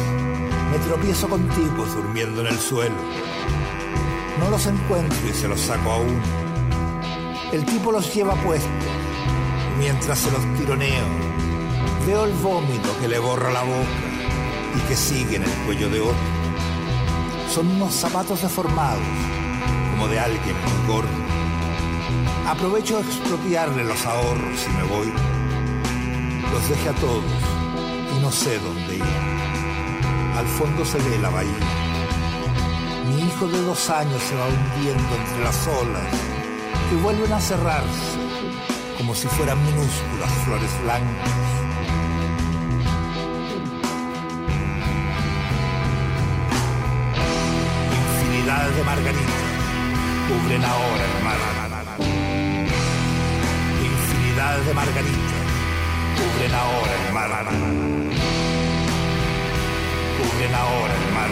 me 0.70 0.78
tropiezo 0.78 1.28
con 1.28 1.46
tipos 1.48 1.94
durmiendo 1.94 2.40
en 2.40 2.46
el 2.46 2.58
suelo. 2.58 2.96
No 4.40 4.48
los 4.48 4.66
encuentro 4.66 5.28
y 5.28 5.32
se 5.34 5.46
los 5.46 5.60
saco 5.60 5.90
a 5.90 5.96
uno. 5.98 6.20
El 7.52 7.66
tipo 7.66 7.92
los 7.92 8.14
lleva 8.14 8.34
puestos 8.36 8.70
mientras 9.78 10.18
se 10.18 10.30
los 10.30 10.40
tironeo, 10.56 11.04
veo 12.06 12.24
el 12.24 12.32
vómito 12.34 12.88
que 12.98 13.08
le 13.08 13.18
borra 13.18 13.52
la 13.52 13.62
boca 13.62 13.88
y 14.74 14.88
que 14.88 14.96
sigue 14.96 15.36
en 15.36 15.42
el 15.42 15.52
cuello 15.66 15.90
de 15.90 16.00
otro. 16.00 16.16
Son 17.52 17.66
unos 17.66 17.92
zapatos 17.92 18.40
deformados, 18.40 19.02
como 19.90 20.08
de 20.08 20.18
alguien 20.18 20.56
muy 20.56 20.94
gordo. 20.94 21.10
Aprovecho 22.48 22.96
de 22.96 23.02
expropiarle 23.02 23.84
los 23.84 24.06
ahorros 24.06 24.66
y 24.66 24.70
me 24.70 24.82
voy. 24.84 25.12
Los 26.52 26.68
dejé 26.70 26.88
a 26.88 26.94
todos 26.94 27.51
no 28.32 28.38
sé 28.38 28.58
dónde 28.60 28.96
ir. 28.96 29.02
Al 30.38 30.46
fondo 30.46 30.86
se 30.86 30.96
ve 30.96 31.18
la 31.18 31.28
bahía. 31.28 31.66
Mi 33.06 33.26
hijo 33.26 33.46
de 33.46 33.60
dos 33.60 33.90
años 33.90 34.22
se 34.22 34.34
va 34.34 34.46
hundiendo 34.46 35.14
entre 35.20 35.44
las 35.44 35.66
olas 35.66 36.08
que 36.88 36.96
vuelven 36.96 37.30
a 37.30 37.40
cerrarse 37.40 38.16
como 38.96 39.14
si 39.14 39.28
fueran 39.28 39.58
minúsculas 39.66 40.30
flores 40.44 40.70
blancas. 40.82 41.30
Infinidad 48.00 48.68
de 48.70 48.82
margaritas 48.84 49.42
cubren 50.28 50.64
ahora 50.64 51.04
el 51.04 51.24
mar. 51.24 51.38
Infinidad 53.90 54.58
de 54.60 54.72
margaritas 54.72 55.41
cubren 56.22 56.54
ahora 56.54 56.92
el 57.06 57.12
mar. 57.12 57.30
Cubren 60.18 60.54
ahora 60.54 60.94
el 60.94 61.12
mar. 61.14 61.30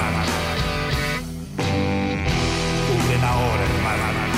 Cubren 2.89 3.25
ahora 3.25 3.65
el 3.65 3.83
mar. 3.83 4.30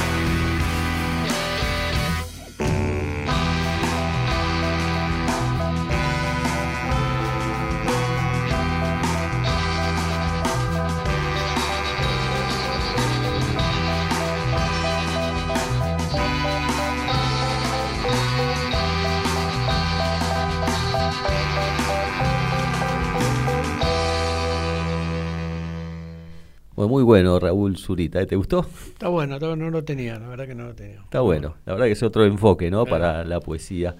Muy 26.88 27.02
bueno, 27.02 27.38
Raúl 27.38 27.76
Zurita. 27.76 28.20
¿eh? 28.20 28.26
¿Te 28.26 28.36
gustó? 28.36 28.66
Está 28.88 29.08
bueno, 29.08 29.38
no 29.38 29.70
lo 29.70 29.84
tenía, 29.84 30.18
la 30.18 30.28
verdad 30.28 30.46
que 30.46 30.54
no 30.54 30.64
lo 30.64 30.74
tenía. 30.74 31.00
Está 31.02 31.20
bueno, 31.20 31.56
la 31.66 31.72
verdad 31.74 31.86
que 31.86 31.92
es 31.92 32.02
otro 32.02 32.24
enfoque, 32.24 32.70
¿no? 32.70 32.86
Para 32.86 33.24
la 33.24 33.40
poesía. 33.40 33.96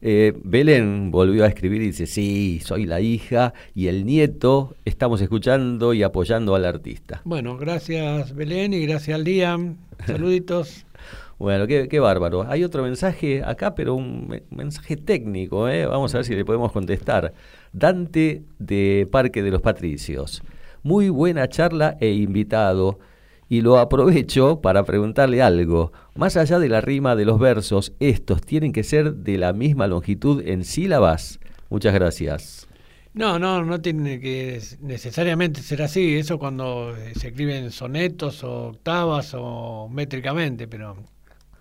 Eh, 0.00 0.32
Belén 0.44 1.10
volvió 1.10 1.44
a 1.44 1.48
escribir 1.48 1.82
y 1.82 1.86
dice, 1.86 2.06
sí, 2.06 2.60
soy 2.64 2.86
la 2.86 3.00
hija 3.00 3.52
y 3.74 3.88
el 3.88 4.06
nieto, 4.06 4.76
estamos 4.84 5.20
escuchando 5.20 5.92
y 5.92 6.04
apoyando 6.04 6.54
al 6.54 6.64
artista. 6.64 7.20
Bueno, 7.24 7.56
gracias 7.56 8.32
Belén 8.34 8.74
y 8.74 8.86
gracias 8.86 9.18
Liam. 9.18 9.76
Saluditos. 10.06 10.86
bueno, 11.38 11.66
qué, 11.66 11.98
bárbaro. 11.98 12.46
Hay 12.48 12.62
otro 12.62 12.84
mensaje 12.84 13.42
acá, 13.42 13.74
pero 13.74 13.96
un 13.96 14.40
mensaje 14.50 14.96
técnico, 14.96 15.68
¿eh? 15.68 15.86
vamos 15.86 16.14
a 16.14 16.18
ver 16.18 16.24
si 16.24 16.36
le 16.36 16.44
podemos 16.44 16.70
contestar. 16.70 17.32
Dante 17.72 18.42
de 18.60 19.08
Parque 19.10 19.42
de 19.42 19.50
los 19.50 19.62
Patricios. 19.62 20.42
Muy 20.88 21.10
buena 21.10 21.46
charla 21.50 21.98
e 22.00 22.12
invitado 22.12 22.98
y 23.46 23.60
lo 23.60 23.78
aprovecho 23.78 24.62
para 24.62 24.84
preguntarle 24.84 25.42
algo. 25.42 25.92
Más 26.14 26.38
allá 26.38 26.58
de 26.58 26.70
la 26.70 26.80
rima 26.80 27.14
de 27.14 27.26
los 27.26 27.38
versos, 27.38 27.92
¿estos 28.00 28.40
tienen 28.40 28.72
que 28.72 28.82
ser 28.82 29.16
de 29.16 29.36
la 29.36 29.52
misma 29.52 29.86
longitud 29.86 30.42
en 30.46 30.64
sílabas? 30.64 31.40
Muchas 31.68 31.92
gracias. 31.92 32.66
No, 33.12 33.38
no, 33.38 33.62
no 33.66 33.82
tiene 33.82 34.18
que 34.18 34.62
necesariamente 34.80 35.60
ser 35.60 35.82
así. 35.82 36.16
Eso 36.16 36.38
cuando 36.38 36.94
se 37.14 37.28
escriben 37.28 37.70
sonetos 37.70 38.42
o 38.42 38.68
octavas 38.68 39.34
o 39.34 39.90
métricamente, 39.90 40.68
pero... 40.68 40.96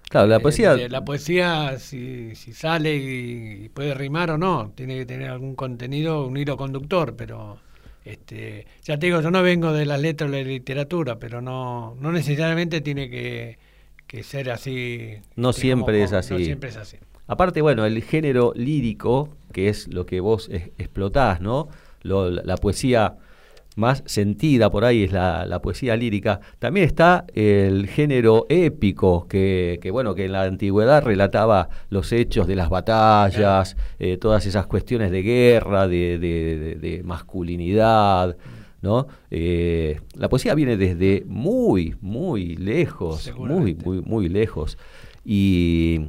Claro, 0.09 0.27
la 0.27 0.39
poesía... 0.39 0.87
la 0.87 1.03
poesía, 1.03 1.77
si, 1.79 2.33
si 2.33 2.53
sale 2.53 2.95
y 2.95 3.67
puede 3.67 3.93
rimar 3.93 4.31
o 4.31 4.37
no, 4.37 4.71
tiene 4.73 4.99
que 4.99 5.05
tener 5.05 5.31
algún 5.31 5.53
contenido, 5.53 6.25
un 6.25 6.37
hilo 6.37 6.55
conductor, 6.55 7.17
pero 7.17 7.66
este, 8.07 8.65
ya 8.83 8.97
te 8.97 9.07
digo, 9.07 9.21
yo 9.21 9.31
no 9.31 9.43
vengo 9.43 9.73
de 9.73 9.85
las 9.85 9.99
letras 9.99 10.31
de 10.31 10.43
la 10.43 10.49
literatura, 10.49 11.19
pero 11.19 11.41
no, 11.41 11.95
no 11.99 12.11
necesariamente 12.11 12.81
tiene 12.81 13.09
que, 13.09 13.57
ser 14.23 14.49
así. 14.49 15.15
No 15.35 15.53
siempre 15.53 16.01
es 16.01 16.13
así. 16.13 16.33
No 16.33 16.39
siempre 16.39 16.69
es 16.69 16.77
así. 16.77 16.97
Aparte, 17.27 17.61
bueno, 17.61 17.85
el 17.85 18.01
género 18.03 18.53
lírico, 18.55 19.29
que 19.51 19.67
es 19.67 19.87
lo 19.89 20.05
que 20.05 20.21
vos 20.21 20.49
explotás, 20.49 21.41
¿no? 21.41 21.67
la 22.03 22.55
poesía 22.55 23.17
más 23.77 24.03
sentida 24.07 24.71
por 24.71 24.83
ahí 24.83 25.03
es 25.03 25.11
la, 25.11 25.59
poesía 25.61 25.95
lírica. 25.95 26.41
También 26.59 26.85
está 26.87 27.25
el 27.33 27.87
género 27.87 28.47
épico, 28.49 29.27
que, 29.27 29.79
bueno, 29.91 30.15
que 30.15 30.25
en 30.25 30.31
la 30.31 30.43
antigüedad 30.43 31.03
relataba 31.03 31.69
los 31.89 32.11
hechos 32.11 32.47
de 32.47 32.55
las 32.55 32.69
batallas, 32.69 33.77
eh, 33.99 34.17
todas 34.17 34.45
esas 34.45 34.65
cuestiones 34.65 35.11
de 35.11 35.21
guerra, 35.21 35.87
de, 35.87 37.01
masculinidad. 37.05 38.35
¿no? 38.81 39.07
Eh, 39.29 39.99
la 40.15 40.27
poesía 40.27 40.55
viene 40.55 40.75
desde 40.75 41.23
muy, 41.27 41.95
muy 42.01 42.55
lejos, 42.55 43.31
muy, 43.37 43.75
muy, 43.75 44.01
muy 44.01 44.27
lejos. 44.27 44.77
Y, 45.23 46.07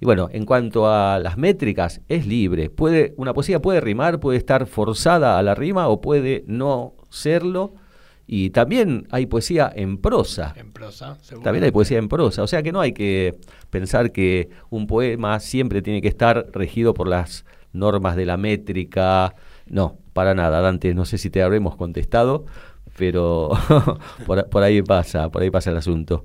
y 0.00 0.04
bueno, 0.04 0.28
en 0.32 0.44
cuanto 0.44 0.88
a 0.88 1.20
las 1.20 1.36
métricas, 1.38 2.00
es 2.08 2.26
libre. 2.26 2.70
Puede, 2.70 3.14
una 3.16 3.34
poesía 3.34 3.62
puede 3.62 3.80
rimar, 3.80 4.18
puede 4.18 4.38
estar 4.38 4.66
forzada 4.66 5.38
a 5.38 5.42
la 5.42 5.54
rima 5.54 5.88
o 5.88 6.00
puede 6.00 6.44
no 6.46 6.94
serlo. 7.14 7.74
Y 8.26 8.50
también 8.50 9.06
hay 9.10 9.26
poesía 9.26 9.70
en 9.74 9.98
prosa. 9.98 10.54
En 10.56 10.72
prosa, 10.72 11.18
También 11.42 11.64
hay 11.64 11.70
poesía 11.70 11.98
en 11.98 12.08
prosa. 12.08 12.42
O 12.42 12.46
sea 12.46 12.62
que 12.62 12.72
no 12.72 12.80
hay 12.80 12.92
que 12.92 13.36
pensar 13.70 14.12
que 14.12 14.48
un 14.70 14.86
poema 14.86 15.40
siempre 15.40 15.82
tiene 15.82 16.00
que 16.00 16.08
estar 16.08 16.46
regido 16.52 16.94
por 16.94 17.06
las 17.06 17.44
normas 17.72 18.16
de 18.16 18.24
la 18.24 18.38
métrica. 18.38 19.34
No, 19.66 19.98
para 20.14 20.34
nada. 20.34 20.60
Dante, 20.62 20.94
no 20.94 21.04
sé 21.04 21.18
si 21.18 21.28
te 21.28 21.42
habremos 21.42 21.76
contestado, 21.76 22.46
pero 22.96 23.50
por, 24.26 24.48
por, 24.48 24.62
ahí 24.62 24.80
pasa, 24.80 25.28
por 25.30 25.42
ahí 25.42 25.50
pasa 25.50 25.70
el 25.70 25.76
asunto. 25.76 26.24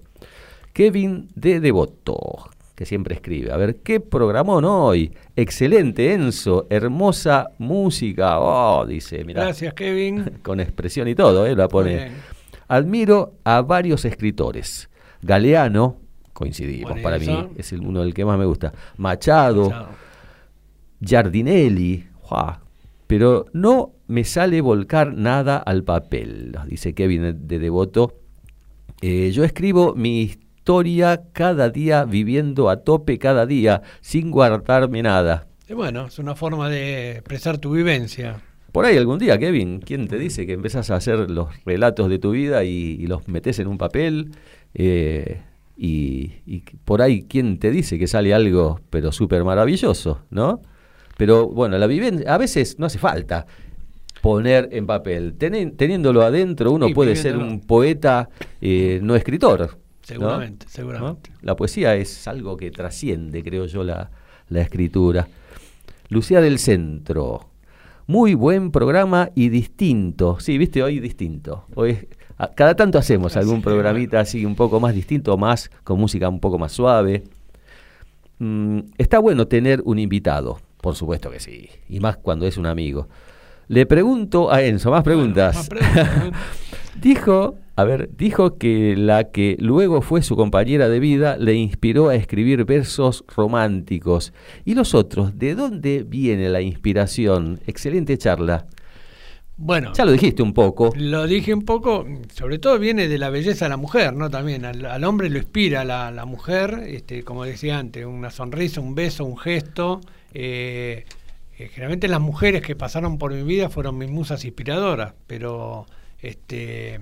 Kevin 0.72 1.28
de 1.36 1.60
Devoto 1.60 2.50
que 2.80 2.86
siempre 2.86 3.14
escribe. 3.14 3.52
A 3.52 3.58
ver, 3.58 3.82
¿qué 3.82 4.00
programón 4.00 4.64
hoy? 4.64 5.12
Excelente, 5.36 6.14
Enzo, 6.14 6.66
hermosa 6.70 7.50
música. 7.58 8.40
Oh, 8.40 8.86
dice, 8.86 9.26
mira. 9.26 9.44
Gracias, 9.44 9.74
Kevin. 9.74 10.38
Con 10.44 10.62
expresión 10.62 11.10
y 11.10 11.14
todo, 11.14 11.46
¿eh? 11.46 11.58
La 11.58 11.68
pone. 11.68 12.10
Admiro 12.70 13.34
a 13.44 13.64
varios 13.64 14.06
escritores. 14.06 14.90
Galeano, 15.22 15.98
coincidimos, 16.32 16.98
para 17.02 17.20
mí 17.20 17.50
es 17.58 17.74
el, 17.74 17.82
uno 17.82 18.00
del 18.00 18.14
que 18.14 18.24
más 18.24 18.40
me 18.40 18.46
gusta. 18.46 18.72
Machado, 18.96 19.90
Giardinelli, 21.02 22.08
pero 23.08 23.44
no 23.52 23.92
me 24.08 24.24
sale 24.24 24.62
volcar 24.62 25.14
nada 25.16 25.58
al 25.58 25.84
papel, 25.84 26.58
dice 26.66 26.94
Kevin 26.94 27.46
de 27.46 27.60
Devoto. 27.60 28.14
Eh, 29.02 29.32
yo 29.34 29.44
escribo 29.44 29.96
mis 29.96 30.40
historia 30.70 31.24
cada 31.34 31.72
día, 31.72 32.06
viviendo 32.06 32.70
a 32.70 32.84
tope 32.84 33.18
cada 33.18 33.48
día, 33.48 33.82
sin 34.02 34.30
guardarme 34.30 35.02
nada. 35.02 35.48
bueno, 35.74 36.06
es 36.06 36.20
una 36.20 36.36
forma 36.36 36.70
de 36.70 37.14
expresar 37.14 37.58
tu 37.58 37.72
vivencia. 37.72 38.44
Por 38.72 38.86
ahí 38.86 38.96
algún 38.96 39.18
día, 39.18 39.40
Kevin, 39.40 39.80
¿quién 39.80 40.08
te 40.08 40.20
dice 40.20 40.46
que 40.46 40.54
empezás 40.54 40.92
a 40.92 40.98
hacer 40.98 41.32
los 41.32 41.48
relatos 41.66 42.08
de 42.08 42.20
tu 42.20 42.30
vida 42.30 42.64
y, 42.66 43.08
los 43.08 43.28
metes 43.28 43.58
en 43.58 43.66
un 43.66 43.80
papel? 43.80 44.30
Eh, 44.76 45.42
y, 45.76 46.34
y, 46.46 46.60
por 46.86 47.02
ahí, 47.02 47.24
¿quién 47.24 47.58
te 47.58 47.72
dice 47.72 47.98
que 47.98 48.06
sale 48.06 48.32
algo, 48.32 48.80
pero 48.92 49.12
súper 49.12 49.44
maravilloso, 49.44 50.22
¿no? 50.30 50.62
Pero 51.18 51.48
bueno, 51.48 51.80
la 51.80 51.88
vivencia, 51.88 52.32
a 52.32 52.38
veces 52.38 52.78
no 52.78 52.86
hace 52.86 53.00
falta 53.00 53.48
poner 54.22 54.70
en 54.72 54.86
papel. 54.86 55.34
teniéndolo 55.36 56.22
adentro, 56.22 56.72
uno 56.72 56.90
puede 56.94 57.16
ser 57.16 57.38
un 57.38 57.62
poeta, 57.62 58.30
eh, 58.62 59.00
no 59.02 59.16
escritor. 59.16 59.80
Seguramente, 60.10 60.66
seguramente. 60.70 61.32
La 61.42 61.56
poesía 61.56 61.96
es 61.96 62.28
algo 62.28 62.58
que 62.58 62.72
trasciende, 62.72 63.44
creo 63.44 63.66
yo, 63.66 63.84
la, 63.84 64.10
escritura. 64.50 65.28
Lucía 66.10 66.42
del 66.42 66.58
Centro. 66.58 67.50
Muy 68.08 68.34
buen 68.34 68.72
programa 68.72 69.30
y 69.36 69.50
distinto. 69.50 70.40
Sí, 70.40 70.58
viste, 70.58 70.82
hoy 70.82 71.00
distinto. 71.00 71.66
Hoy 71.76 72.08
cada 72.56 72.76
tanto 72.76 72.98
hacemos 72.98 73.38
algún 73.38 73.62
programita 73.62 74.22
así 74.22 74.46
un 74.46 74.56
poco 74.56 74.80
más 74.80 74.96
distinto, 74.96 75.38
más 75.38 75.70
con 75.84 76.00
música 76.00 76.28
un 76.28 76.40
poco 76.40 76.58
más 76.58 76.72
suave. 76.72 77.24
Mm, 78.40 78.80
está 78.98 79.20
bueno 79.20 79.48
tener 79.48 79.82
un 79.86 80.00
invitado, 80.00 80.60
por 80.82 80.96
supuesto 80.96 81.30
que 81.30 81.40
sí, 81.40 81.70
y 81.88 82.00
más 82.00 82.18
cuando 82.18 82.48
es 82.48 82.58
un 82.58 82.66
amigo. 82.66 83.08
Le 83.68 83.86
pregunto 83.86 84.52
a 84.52 84.64
Enzo, 84.64 84.90
más 84.90 85.04
preguntas. 85.04 85.70
Dijo 87.02 87.56
a 87.80 87.86
ver, 87.86 88.10
dijo 88.18 88.58
que 88.58 88.98
la 88.98 89.32
que 89.32 89.56
luego 89.58 90.02
fue 90.02 90.22
su 90.22 90.36
compañera 90.36 90.90
de 90.90 91.00
vida 91.00 91.38
le 91.38 91.54
inspiró 91.54 92.10
a 92.10 92.16
escribir 92.16 92.66
versos 92.66 93.24
románticos. 93.34 94.34
¿Y 94.66 94.76
los 94.76 94.94
otros? 94.94 95.40
¿De 95.40 95.56
dónde 95.56 96.04
viene 96.04 96.50
la 96.50 96.60
inspiración? 96.60 97.62
Excelente 97.68 98.18
charla. 98.18 98.68
Bueno, 99.56 99.94
ya 99.94 100.04
lo 100.04 100.12
dijiste 100.12 100.44
un 100.44 100.54
poco. 100.54 100.92
Lo 100.98 101.26
dije 101.26 101.54
un 101.54 101.64
poco, 101.64 102.06
sobre 102.34 102.60
todo 102.60 102.78
viene 102.80 103.08
de 103.08 103.18
la 103.18 103.30
belleza 103.30 103.64
de 103.64 103.70
la 103.70 103.78
mujer, 103.78 104.14
¿no? 104.14 104.30
También 104.30 104.66
al, 104.66 105.04
hombre 105.06 105.30
lo 105.30 105.38
inspira 105.38 105.86
la, 105.86 106.12
la 106.12 106.26
mujer, 106.26 106.84
este, 106.86 107.24
como 107.24 107.46
decía 107.46 107.80
antes, 107.80 108.06
una 108.06 108.30
sonrisa, 108.30 108.82
un 108.82 108.94
beso, 108.94 109.24
un 109.24 109.38
gesto. 109.38 110.02
Eh, 110.34 111.06
eh, 111.58 111.68
generalmente 111.70 112.10
las 112.10 112.20
mujeres 112.20 112.62
que 112.62 112.76
pasaron 112.76 113.18
por 113.18 113.34
mi 113.34 113.44
vida 113.44 113.70
fueron 113.70 113.98
mis 113.98 114.10
musas 114.10 114.44
inspiradoras, 114.44 115.14
pero 115.28 115.86
este 116.22 117.00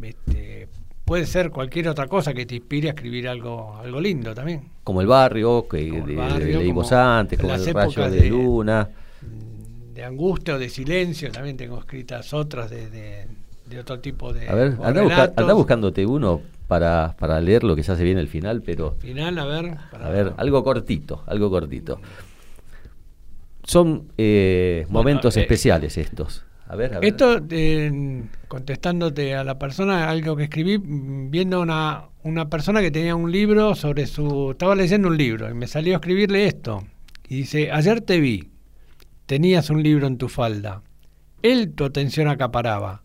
este, 0.00 0.68
puede 1.04 1.26
ser 1.26 1.50
cualquier 1.50 1.88
otra 1.88 2.06
cosa 2.06 2.32
que 2.34 2.46
te 2.46 2.56
inspire 2.56 2.88
a 2.88 2.92
escribir 2.92 3.28
algo, 3.28 3.76
algo 3.76 4.00
lindo 4.00 4.34
también. 4.34 4.62
Como 4.84 5.00
el 5.00 5.06
barrio, 5.06 5.66
que 5.68 5.82
leímos 6.38 6.92
antes, 6.92 7.38
como 7.38 7.54
el 7.54 7.74
rayo 7.74 8.10
de, 8.10 8.28
luna. 8.28 8.88
De 9.94 10.04
angustia 10.04 10.54
o 10.54 10.58
de 10.58 10.68
silencio, 10.68 11.30
también 11.32 11.56
tengo 11.56 11.78
escritas 11.78 12.32
otras 12.32 12.70
de, 12.70 13.26
otro 13.78 14.00
tipo 14.00 14.32
de. 14.32 14.48
A 14.48 14.54
ver, 14.54 14.76
anda, 14.82 15.52
buscándote 15.54 16.06
uno 16.06 16.40
para, 16.68 17.16
para 17.18 17.40
leer 17.40 17.64
lo 17.64 17.74
que 17.74 17.82
ya 17.82 17.96
se 17.96 18.04
viene 18.04 18.20
el 18.20 18.28
final, 18.28 18.62
pero. 18.62 18.96
Final, 19.00 19.38
a 19.38 19.44
ver. 19.44 19.76
A 19.92 20.10
ver, 20.10 20.34
algo 20.36 20.62
cortito, 20.62 21.24
algo 21.26 21.50
cortito. 21.50 22.00
Son 23.64 24.12
eh, 24.16 24.86
momentos 24.88 25.36
eh, 25.36 25.40
especiales 25.40 25.98
estos. 25.98 26.44
Esto, 27.00 27.40
contestándote 28.46 29.34
a 29.34 29.42
la 29.42 29.58
persona, 29.58 30.10
algo 30.10 30.36
que 30.36 30.44
escribí, 30.44 30.78
viendo 30.78 31.62
una, 31.62 32.08
una 32.22 32.50
persona 32.50 32.82
que 32.82 32.90
tenía 32.90 33.16
un 33.16 33.32
libro 33.32 33.74
sobre 33.74 34.06
su... 34.06 34.50
Estaba 34.50 34.74
leyendo 34.74 35.08
un 35.08 35.16
libro 35.16 35.48
y 35.48 35.54
me 35.54 35.66
salió 35.66 35.94
a 35.94 35.96
escribirle 35.96 36.46
esto. 36.46 36.84
Y 37.26 37.36
dice, 37.36 37.72
ayer 37.72 38.02
te 38.02 38.20
vi, 38.20 38.50
tenías 39.24 39.70
un 39.70 39.82
libro 39.82 40.06
en 40.06 40.18
tu 40.18 40.28
falda. 40.28 40.82
Él 41.42 41.72
tu 41.72 41.84
atención 41.84 42.28
acaparaba. 42.28 43.02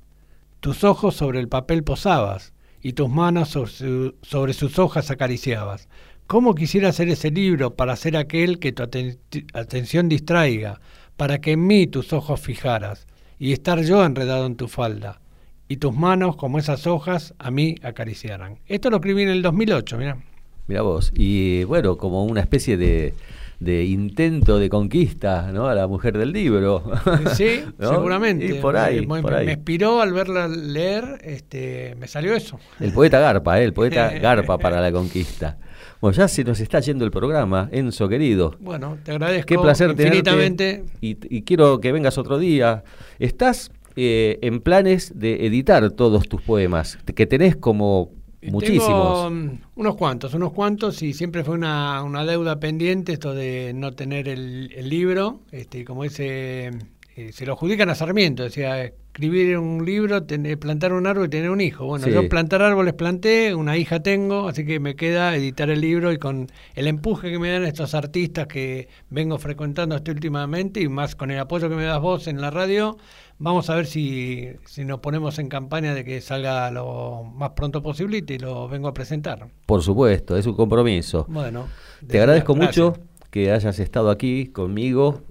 Tus 0.59 0.83
ojos 0.83 1.15
sobre 1.15 1.39
el 1.39 1.47
papel 1.47 1.83
posabas 1.83 2.53
y 2.81 2.93
tus 2.93 3.09
manos 3.09 3.49
sobre, 3.49 4.13
sobre 4.23 4.53
sus 4.53 4.77
hojas 4.77 5.09
acariciabas. 5.09 5.87
¿Cómo 6.27 6.53
quisiera 6.53 6.89
hacer 6.89 7.07
ese 7.07 7.31
libro 7.31 7.75
para 7.75 7.95
ser 7.95 8.17
aquel 8.17 8.59
que 8.59 8.73
tu 8.73 8.83
atención 9.53 10.09
distraiga, 10.09 10.81
para 11.15 11.39
que 11.39 11.51
en 11.51 11.65
mí 11.65 11.87
tus 11.87 12.11
ojos 12.11 12.41
fijaras? 12.41 13.07
Y 13.43 13.51
estar 13.51 13.81
yo 13.81 14.05
enredado 14.05 14.45
en 14.45 14.55
tu 14.55 14.69
falda, 14.69 15.19
y 15.67 15.75
tus 15.75 15.93
manos 15.93 16.37
como 16.37 16.59
esas 16.59 16.87
hojas 16.87 17.33
a 17.39 17.51
mí 17.51 17.75
acariciaran. 17.83 18.59
Esto 18.67 18.89
lo 18.89 18.95
escribí 18.95 19.23
en 19.23 19.27
el 19.27 19.41
2008, 19.41 19.97
mira. 19.97 20.17
Mira 20.67 20.81
vos, 20.81 21.11
y 21.13 21.65
bueno, 21.65 21.97
como 21.97 22.23
una 22.23 22.39
especie 22.39 22.77
de, 22.77 23.13
de 23.59 23.83
intento 23.83 24.59
de 24.59 24.69
conquista 24.69 25.51
¿no? 25.51 25.67
a 25.67 25.75
la 25.75 25.87
mujer 25.87 26.17
del 26.17 26.31
libro. 26.31 26.89
Sí, 27.35 27.65
seguramente. 27.81 28.45
Y 28.45 28.53
por 28.61 28.77
ahí, 28.77 29.05
me, 29.05 29.21
por 29.21 29.33
ahí. 29.33 29.45
me 29.45 29.51
inspiró 29.51 29.99
al 29.99 30.13
verla 30.13 30.47
leer, 30.47 31.19
este, 31.21 31.95
me 31.99 32.07
salió 32.07 32.33
eso. 32.35 32.61
El 32.79 32.93
poeta 32.93 33.19
Garpa, 33.19 33.59
¿eh? 33.59 33.65
el 33.65 33.73
poeta 33.73 34.09
Garpa 34.21 34.57
para 34.57 34.79
la 34.79 34.93
conquista. 34.93 35.57
Bueno, 36.03 36.17
ya 36.17 36.27
se 36.27 36.43
nos 36.43 36.59
está 36.59 36.81
yendo 36.81 37.05
el 37.05 37.11
programa, 37.11 37.69
Enzo 37.71 38.09
querido. 38.09 38.57
Bueno, 38.59 38.97
te 39.05 39.11
agradezco 39.11 39.47
Qué 39.47 39.57
placer 39.57 39.91
infinitamente. 39.91 40.73
tenerte 40.73 40.97
y, 40.99 41.37
y 41.37 41.43
quiero 41.43 41.79
que 41.79 41.93
vengas 41.93 42.17
otro 42.17 42.39
día. 42.39 42.83
¿Estás 43.19 43.71
eh, 43.95 44.37
en 44.41 44.59
planes 44.59 45.13
de 45.17 45.45
editar 45.45 45.89
todos 45.91 46.27
tus 46.27 46.41
poemas? 46.41 46.97
Que 47.15 47.25
tenés 47.25 47.55
como 47.55 48.11
muchísimos. 48.41 49.29
Tengo 49.29 49.29
mm, 49.29 49.59
unos 49.75 49.95
cuantos, 49.95 50.33
unos 50.33 50.51
cuantos, 50.51 51.01
y 51.01 51.13
siempre 51.13 51.45
fue 51.45 51.55
una, 51.55 52.03
una 52.03 52.25
deuda 52.25 52.59
pendiente 52.59 53.13
esto 53.13 53.33
de 53.33 53.71
no 53.73 53.93
tener 53.93 54.27
el, 54.27 54.73
el 54.75 54.89
libro, 54.89 55.39
este, 55.53 55.85
como 55.85 56.03
ese, 56.03 56.71
eh, 57.15 57.31
se 57.31 57.45
lo 57.45 57.53
adjudican 57.53 57.89
a 57.89 57.95
Sarmiento, 57.95 58.43
decía, 58.43 58.83
escribir 58.85 59.57
un 59.59 59.85
libro, 59.85 60.23
tener, 60.23 60.57
plantar 60.57 60.93
un 60.93 61.05
árbol 61.05 61.27
y 61.27 61.29
tener 61.29 61.51
un 61.51 61.61
hijo. 61.61 61.85
Bueno, 61.85 62.05
Sí. 62.05 62.11
yo 62.11 62.27
plantar 62.27 62.61
árboles 62.63 62.93
planté, 62.93 63.53
una 63.53 63.77
hija 63.77 64.01
tengo, 64.01 64.47
así 64.47 64.65
que 64.65 64.79
me 64.79 64.95
queda 64.95 65.35
editar 65.35 65.69
el 65.69 65.81
libro 65.81 66.11
y 66.11 66.17
con 66.17 66.47
el 66.73 66.87
empuje 66.87 67.29
que 67.29 67.37
me 67.37 67.51
dan 67.51 67.65
estos 67.65 67.93
artistas 67.93 68.47
que 68.47 68.87
vengo 69.09 69.37
frecuentando 69.37 69.95
hasta 69.95 70.11
últimamente 70.11 70.81
y 70.81 70.87
más 70.89 71.15
con 71.15 71.29
el 71.29 71.37
apoyo 71.39 71.69
que 71.69 71.75
me 71.75 71.83
das 71.83 72.01
vos 72.01 72.25
en 72.27 72.41
la 72.41 72.49
radio, 72.49 72.97
vamos 73.37 73.69
a 73.69 73.75
ver 73.75 73.85
si, 73.85 74.49
si 74.65 74.83
nos 74.83 74.99
ponemos 74.99 75.37
en 75.37 75.49
campaña 75.49 75.93
de 75.93 76.03
que 76.03 76.19
salga 76.21 76.71
lo 76.71 77.23
más 77.35 77.51
pronto 77.51 77.83
posible 77.83 78.17
y 78.17 78.21
te 78.23 78.39
lo 78.39 78.67
vengo 78.67 78.87
a 78.87 78.93
presentar. 78.95 79.47
Por 79.67 79.83
supuesto, 79.83 80.35
es 80.35 80.47
un 80.47 80.55
compromiso. 80.55 81.27
Bueno, 81.29 81.67
Te 82.07 82.19
agradezco 82.19 82.55
gracias. 82.55 82.77
mucho 82.85 82.99
que 83.29 83.51
hayas 83.51 83.77
estado 83.77 84.09
aquí 84.09 84.47
conmigo 84.47 85.21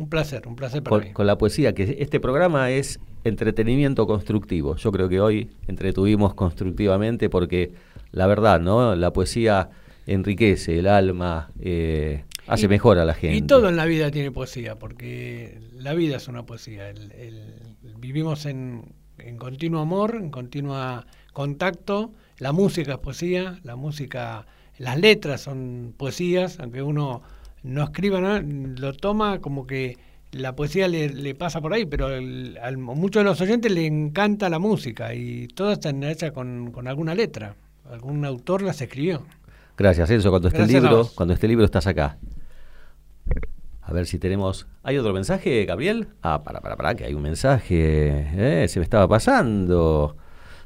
Un 0.00 0.08
placer, 0.08 0.46
un 0.48 0.56
placer 0.56 0.82
para 0.82 0.96
con, 0.96 1.04
mí. 1.08 1.12
con 1.12 1.26
la 1.26 1.36
poesía, 1.36 1.74
que 1.74 1.96
este 2.00 2.20
programa 2.20 2.70
es 2.70 2.98
entretenimiento 3.24 4.06
constructivo. 4.06 4.76
Yo 4.76 4.90
creo 4.92 5.08
que 5.10 5.20
hoy 5.20 5.50
entretuvimos 5.68 6.32
constructivamente 6.32 7.28
porque 7.28 7.72
la 8.12 8.26
verdad, 8.26 8.60
¿no? 8.60 8.94
La 8.96 9.12
poesía 9.12 9.68
enriquece 10.06 10.78
el 10.78 10.86
alma, 10.86 11.50
eh, 11.60 12.24
hace 12.46 12.64
Y- 12.64 12.68
mejor 12.68 12.98
a 12.98 13.04
la 13.04 13.12
gente. 13.12 13.36
Y 13.36 13.42
todo 13.42 13.68
en 13.68 13.76
la 13.76 13.84
vida 13.84 14.10
tiene 14.10 14.30
poesía, 14.30 14.78
porque 14.78 15.60
la 15.74 15.92
vida 15.92 16.16
es 16.16 16.28
una 16.28 16.46
poesía. 16.46 16.88
El- 16.88 17.12
el- 17.12 17.54
vivimos 17.98 18.46
en, 18.46 18.94
en 19.18 19.36
continuo 19.36 19.80
amor, 19.82 20.14
en 20.16 20.30
continuo 20.30 21.04
contacto. 21.34 22.12
La 22.38 22.52
música 22.52 22.92
es 22.94 22.98
poesía, 23.00 23.60
la 23.64 23.76
música, 23.76 24.46
las 24.78 24.98
letras 24.98 25.42
son 25.42 25.92
poesías, 25.96 26.58
aunque 26.58 26.80
uno 26.82 27.20
no 27.62 27.84
escriba 27.84 28.20
nada, 28.20 28.42
lo 28.42 28.92
toma 28.92 29.40
como 29.40 29.66
que 29.66 29.96
la 30.32 30.54
poesía 30.54 30.86
le, 30.88 31.08
le 31.08 31.34
pasa 31.34 31.60
por 31.60 31.72
ahí, 31.74 31.84
pero 31.86 32.08
el- 32.10 32.58
a 32.62 32.70
muchos 32.72 33.20
de 33.20 33.24
los 33.24 33.40
oyentes 33.40 33.72
le 33.72 33.86
encanta 33.86 34.48
la 34.48 34.58
música 34.58 35.14
y 35.14 35.48
todas 35.48 35.74
están 35.78 36.02
hechas 36.04 36.32
con, 36.32 36.70
con 36.70 36.86
alguna 36.88 37.14
letra. 37.14 37.56
Algún 37.90 38.24
autor 38.24 38.62
las 38.62 38.80
escribió. 38.80 39.24
Gracias, 39.76 40.10
Enzo. 40.10 40.30
Cuando 40.30 40.48
esté 40.48 40.60
el 40.62 40.68
Gracias 40.68 40.84
a 40.84 40.88
libro, 40.88 41.08
cuando 41.14 41.34
esté 41.34 41.46
el 41.46 41.50
libro 41.50 41.64
estás 41.64 41.86
acá. 41.86 42.18
A 43.82 43.92
ver 43.92 44.06
si 44.06 44.18
tenemos. 44.20 44.68
¿Hay 44.84 44.98
otro 44.98 45.12
mensaje, 45.12 45.64
Gabriel? 45.64 46.08
Ah, 46.22 46.42
para, 46.44 46.60
para, 46.60 46.76
para, 46.76 46.94
que 46.94 47.04
hay 47.04 47.14
un 47.14 47.22
mensaje. 47.22 48.62
Eh, 48.62 48.68
se 48.68 48.78
me 48.78 48.84
estaba 48.84 49.08
pasando. 49.08 50.16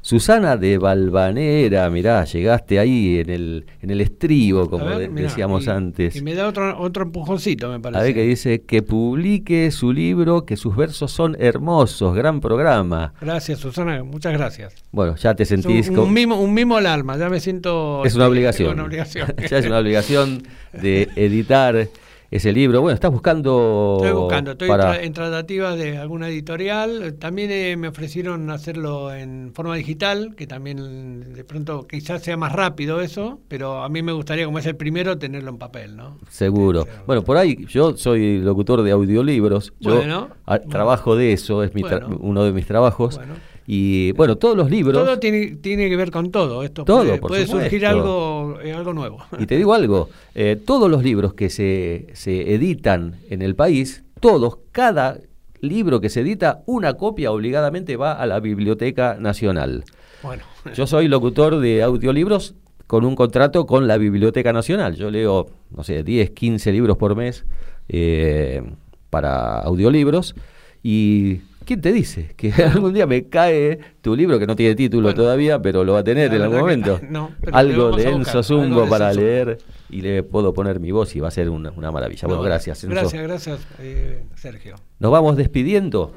Susana 0.09 0.55
de 0.55 0.77
Valvanera, 0.77 1.89
mirá, 1.89 2.25
llegaste 2.25 2.77
ahí 2.77 3.17
en 3.21 3.29
el, 3.31 3.65
en 3.81 3.89
el 3.89 4.01
estribo, 4.01 4.69
como 4.69 4.85
A 4.85 4.89
ver, 4.89 4.97
de- 4.99 5.09
mirá, 5.09 5.27
decíamos 5.29 5.65
y- 5.65 5.69
antes. 5.71 6.15
Y 6.15 6.21
me 6.21 6.35
da 6.35 6.47
otro, 6.47 6.79
otro 6.79 7.05
empujoncito, 7.05 7.69
me 7.69 7.77
A 7.77 7.79
parece. 7.79 8.03
ver 8.03 8.13
que 8.13 8.21
dice 8.21 8.61
que 8.61 8.83
publique 8.83 9.71
su 9.71 9.91
libro, 9.91 10.45
que 10.45 10.57
sus 10.57 10.75
versos 10.75 11.11
son 11.11 11.35
hermosos, 11.39 12.15
gran 12.15 12.39
programa. 12.39 13.15
Gracias, 13.19 13.57
Susana, 13.57 14.03
muchas 14.03 14.33
gracias. 14.33 14.75
Bueno, 14.91 15.15
ya 15.15 15.33
te 15.33 15.41
un, 15.41 15.47
sentís 15.47 15.89
un 15.89 15.95
como- 15.95 16.11
mimo, 16.11 16.39
un 16.39 16.53
mimo 16.53 16.77
al 16.77 16.85
alma, 16.85 17.17
ya 17.17 17.27
me 17.27 17.39
siento... 17.39 18.03
Es 18.05 18.13
una 18.13 18.25
tengo 18.25 18.31
obligación. 18.33 18.73
una 18.75 18.83
obligación. 18.83 19.33
ya 19.49 19.57
es 19.57 19.65
una 19.65 19.79
obligación 19.79 20.43
de 20.71 21.09
editar 21.15 21.87
ese 22.31 22.51
libro. 22.51 22.81
Bueno, 22.81 22.95
estás 22.95 23.11
buscando. 23.11 23.97
Estoy 24.01 24.15
buscando, 24.19 24.51
estoy 24.51 24.67
para- 24.67 25.01
en 25.01 25.13
tratativa 25.13 25.75
de 25.75 25.97
alguna 25.97 26.27
editorial. 26.29 27.15
También 27.19 27.51
eh, 27.51 27.77
me 27.77 27.87
ofrecieron 27.87 28.49
hacerlo 28.49 29.13
en 29.13 29.51
forma 29.53 29.75
digital, 29.75 30.35
que 30.35 30.47
también 30.47 31.33
de 31.33 31.43
pronto 31.43 31.87
quizás 31.87 32.23
sea 32.23 32.37
más 32.37 32.51
rápido 32.51 33.01
eso, 33.01 33.39
pero 33.47 33.83
a 33.83 33.89
mí 33.89 34.01
me 34.01 34.11
gustaría, 34.11 34.45
como 34.45 34.59
es 34.59 34.65
el 34.65 34.75
primero, 34.75 35.17
tenerlo 35.17 35.49
en 35.51 35.57
papel, 35.57 35.95
¿no? 35.95 36.17
Seguro. 36.29 36.85
Bueno, 37.05 37.23
por 37.23 37.37
ahí 37.37 37.65
yo 37.67 37.95
soy 37.97 38.39
locutor 38.39 38.81
de 38.83 38.91
audiolibros. 38.91 39.73
Yo 39.79 39.95
Bueno, 39.95 40.29
trabajo 40.69 41.15
de 41.15 41.33
eso, 41.33 41.63
es 41.63 41.73
mi 41.73 41.81
tra- 41.83 42.01
Bueno. 42.01 42.17
uno 42.21 42.43
de 42.43 42.51
mis 42.51 42.65
trabajos. 42.65 43.19
Y 43.67 44.11
bueno, 44.11 44.37
todos 44.37 44.55
los 44.55 44.69
libros. 44.69 45.03
Todo 45.03 45.19
tiene, 45.19 45.55
tiene 45.55 45.89
que 45.89 45.95
ver 45.95 46.11
con 46.11 46.31
todo. 46.31 46.63
Esto 46.63 46.85
Todo, 46.85 47.03
puede, 47.03 47.17
por 47.17 47.29
puede 47.29 47.47
surgir 47.47 47.85
algo, 47.85 48.59
eh, 48.61 48.73
algo 48.73 48.93
nuevo. 48.93 49.23
Y 49.39 49.45
te 49.47 49.57
digo 49.57 49.73
algo, 49.73 50.09
eh, 50.35 50.59
todos 50.63 50.89
los 50.89 51.03
libros 51.03 51.33
que 51.33 51.49
se, 51.49 52.07
se 52.13 52.53
editan 52.53 53.15
en 53.29 53.41
el 53.41 53.55
país, 53.55 54.03
todos, 54.19 54.59
cada 54.71 55.19
libro 55.61 55.99
que 55.99 56.09
se 56.09 56.21
edita, 56.21 56.61
una 56.65 56.93
copia 56.93 57.31
obligadamente 57.31 57.97
va 57.97 58.13
a 58.13 58.25
la 58.25 58.39
Biblioteca 58.39 59.17
Nacional. 59.19 59.83
Bueno, 60.21 60.43
Yo 60.75 60.87
soy 60.87 61.07
locutor 61.07 61.59
de 61.59 61.83
audiolibros 61.83 62.55
con 62.87 63.05
un 63.05 63.15
contrato 63.15 63.65
con 63.65 63.87
la 63.87 63.97
Biblioteca 63.97 64.53
Nacional. 64.53 64.95
Yo 64.95 65.09
leo, 65.09 65.47
no 65.71 65.83
sé, 65.83 66.03
10, 66.03 66.31
15 66.31 66.71
libros 66.71 66.97
por 66.97 67.15
mes 67.15 67.45
eh, 67.89 68.61
para 69.09 69.59
audiolibros. 69.59 70.35
¿Y 70.83 71.41
quién 71.65 71.81
te 71.81 71.91
dice? 71.91 72.33
Que 72.37 72.53
algún 72.63 72.93
día 72.93 73.05
me 73.05 73.27
cae 73.27 73.79
tu 74.01 74.15
libro, 74.15 74.39
que 74.39 74.47
no 74.47 74.55
tiene 74.55 74.75
título 74.75 75.13
todavía, 75.13 75.61
pero 75.61 75.83
lo 75.83 75.93
va 75.93 75.99
a 75.99 76.03
tener 76.03 76.33
en 76.33 76.41
algún 76.41 76.57
que 76.57 76.61
momento. 76.61 76.99
no, 77.09 77.31
algo 77.51 77.95
de 77.95 78.09
Enzo 78.09 78.41
de 78.41 78.87
para 78.87 79.09
Enzo 79.09 79.21
leer 79.21 79.57
y 79.89 80.01
le 80.01 80.23
puedo 80.23 80.53
poner 80.53 80.79
mi 80.79 80.91
voz 80.91 81.15
y 81.15 81.19
va 81.19 81.27
a 81.27 81.31
ser 81.31 81.49
una, 81.49 81.71
una 81.71 81.91
maravilla. 81.91 82.27
Bueno, 82.27 82.41
No, 82.41 82.47
gracias, 82.47 82.83
Enzo. 82.83 82.95
Gracias, 82.95 83.23
gracias, 83.23 83.67
eh, 83.79 84.23
Sergio. 84.35 84.75
Nos 84.99 85.11
vamos 85.11 85.35
despidiendo 85.35 86.13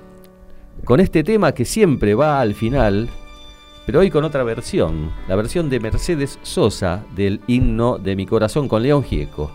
con 0.84 1.00
este 1.00 1.24
tema 1.24 1.52
que 1.52 1.64
siempre 1.64 2.14
va 2.14 2.40
al 2.40 2.54
final, 2.54 3.08
pero 3.86 4.00
hoy 4.00 4.10
con 4.10 4.24
otra 4.24 4.44
versión, 4.44 5.12
la 5.28 5.36
versión 5.36 5.70
de 5.70 5.80
Mercedes 5.80 6.38
Sosa 6.42 7.04
del 7.16 7.40
himno 7.46 7.98
de 7.98 8.16
mi 8.16 8.26
corazón 8.26 8.68
con 8.68 8.82
León 8.82 9.02
Gieco. 9.02 9.50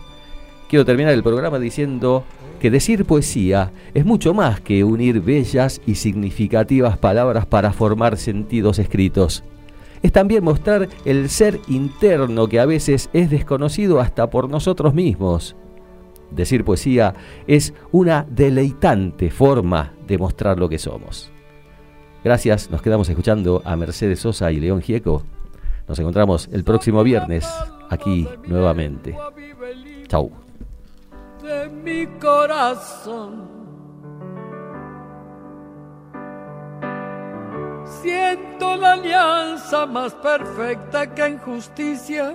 Quiero 0.68 0.84
terminar 0.84 1.12
el 1.12 1.22
programa 1.22 1.58
diciendo 1.58 2.24
que 2.64 2.70
decir 2.70 3.04
poesía 3.04 3.72
es 3.92 4.06
mucho 4.06 4.32
más 4.32 4.58
que 4.58 4.84
unir 4.84 5.20
bellas 5.20 5.82
y 5.84 5.96
significativas 5.96 6.96
palabras 6.96 7.44
para 7.44 7.74
formar 7.74 8.16
sentidos 8.16 8.78
escritos. 8.78 9.44
Es 10.02 10.12
también 10.12 10.42
mostrar 10.42 10.88
el 11.04 11.28
ser 11.28 11.60
interno 11.68 12.48
que 12.48 12.60
a 12.60 12.64
veces 12.64 13.10
es 13.12 13.28
desconocido 13.28 14.00
hasta 14.00 14.30
por 14.30 14.48
nosotros 14.48 14.94
mismos. 14.94 15.56
Decir 16.30 16.64
poesía 16.64 17.12
es 17.46 17.74
una 17.92 18.24
deleitante 18.30 19.30
forma 19.30 19.92
de 20.06 20.16
mostrar 20.16 20.58
lo 20.58 20.70
que 20.70 20.78
somos. 20.78 21.30
Gracias, 22.24 22.70
nos 22.70 22.80
quedamos 22.80 23.10
escuchando 23.10 23.60
a 23.66 23.76
Mercedes 23.76 24.20
Sosa 24.20 24.50
y 24.52 24.58
León 24.58 24.80
Gieco. 24.80 25.22
Nos 25.86 25.98
encontramos 25.98 26.48
el 26.50 26.64
próximo 26.64 27.02
viernes 27.02 27.46
aquí 27.90 28.26
nuevamente. 28.46 29.14
Chau. 30.08 30.43
Mi 31.84 32.06
corazón. 32.18 33.44
Siento 38.02 38.76
la 38.76 38.92
alianza 38.92 39.86
más 39.86 40.14
perfecta 40.14 41.14
que 41.14 41.26
en 41.26 41.38
justicia 41.38 42.32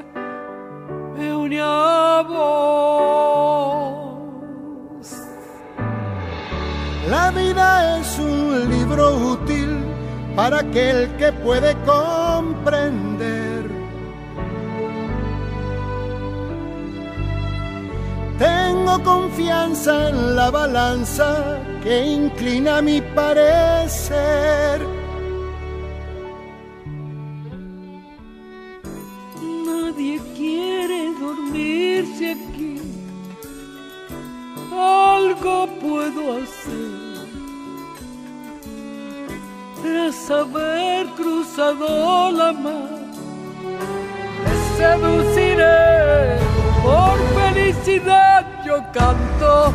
me 1.16 1.36
une 1.36 1.60
a 1.62 2.24
vos. 2.28 3.40
La 7.10 7.32
vida 7.32 8.00
es 8.00 8.20
un 8.20 8.70
libro 8.70 9.16
útil 9.34 9.84
para 10.36 10.60
aquel 10.60 11.16
que 11.18 11.32
puede 11.32 11.76
comprender. 11.84 13.09
Tengo 18.40 19.04
confianza 19.04 20.10
en 20.10 20.36
la 20.36 20.50
balanza 20.50 21.60
que 21.84 22.06
inclina 22.06 22.82
mi 22.82 23.02
parecer. 23.02 24.80
Nadie 29.68 30.20
quiere 30.38 31.14
dormirse 31.20 32.32
aquí. 32.32 32.82
Algo 34.72 35.68
puedo 35.82 36.38
hacer. 36.38 37.10
tras 39.82 40.32
haber 40.32 41.08
cruzado 41.18 42.32
la 42.32 42.52
mar. 42.52 43.00
Te 44.46 44.56
seduciré, 44.78 46.39
por 46.84 47.18
felicidad 47.36 48.46
yo 48.66 48.84
canto. 48.92 49.74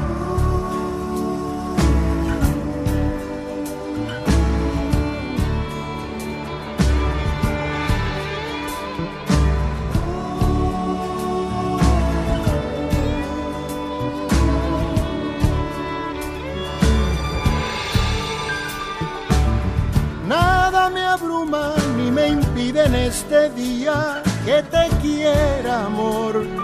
ni 21.97 22.11
me 22.11 22.29
impide 22.29 22.85
en 22.87 22.95
este 22.95 23.51
día 23.51 24.23
que 24.45 24.63
te 24.63 24.89
quiera, 25.01 25.85
amor. 25.85 26.64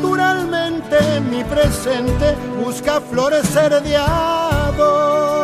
Naturalmente 0.00 1.20
mi 1.20 1.44
presente 1.44 2.34
busca 2.58 3.02
florecer 3.02 3.82
de. 3.82 5.39